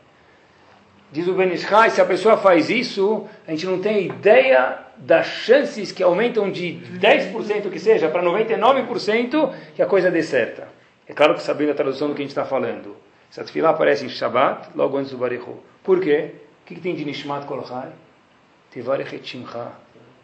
[1.12, 5.92] Diz o Benishai, se a pessoa faz isso, a gente não tem ideia das chances
[5.92, 10.70] que aumentam de 10% que seja para 99% que a coisa dê certa.
[11.06, 12.96] É claro que sabendo a tradução do que a gente está falando.
[13.30, 15.58] Essa tefilá aparece em Shabbat, logo antes do Barechu.
[15.84, 16.32] Por quê?
[16.64, 17.90] O que, que tem de Nishmat Kolchai?
[18.72, 19.68] Tivarech Shimcha.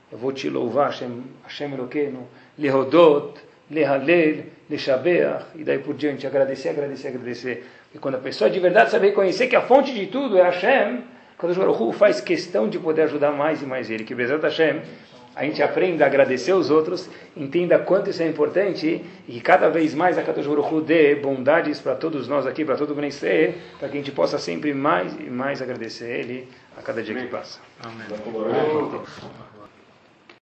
[0.10, 6.70] Eu vou te louvar, Hashem, Hashem Eloqueno, Lehodot, Lehalel, Leshabeach, e daí por diante, agradecer,
[6.70, 7.66] agradecer, agradecer.
[7.94, 11.04] E quando a pessoa de verdade sabe reconhecer que a fonte de tudo é Hashem,
[11.38, 14.82] quando o Baruch faz questão de poder ajudar mais e mais ele, que Bezat Hashem,
[15.36, 19.70] a gente aprenda a agradecer os outros, entenda quanto isso é importante e que cada
[19.70, 23.12] vez mais a Kadosh Baruch dê bondades para todos nós aqui, para todo o Bnei
[23.78, 27.28] para que a gente possa sempre mais e mais agradecer Ele a cada dia que
[27.28, 27.60] passa.
[27.84, 28.08] Amém.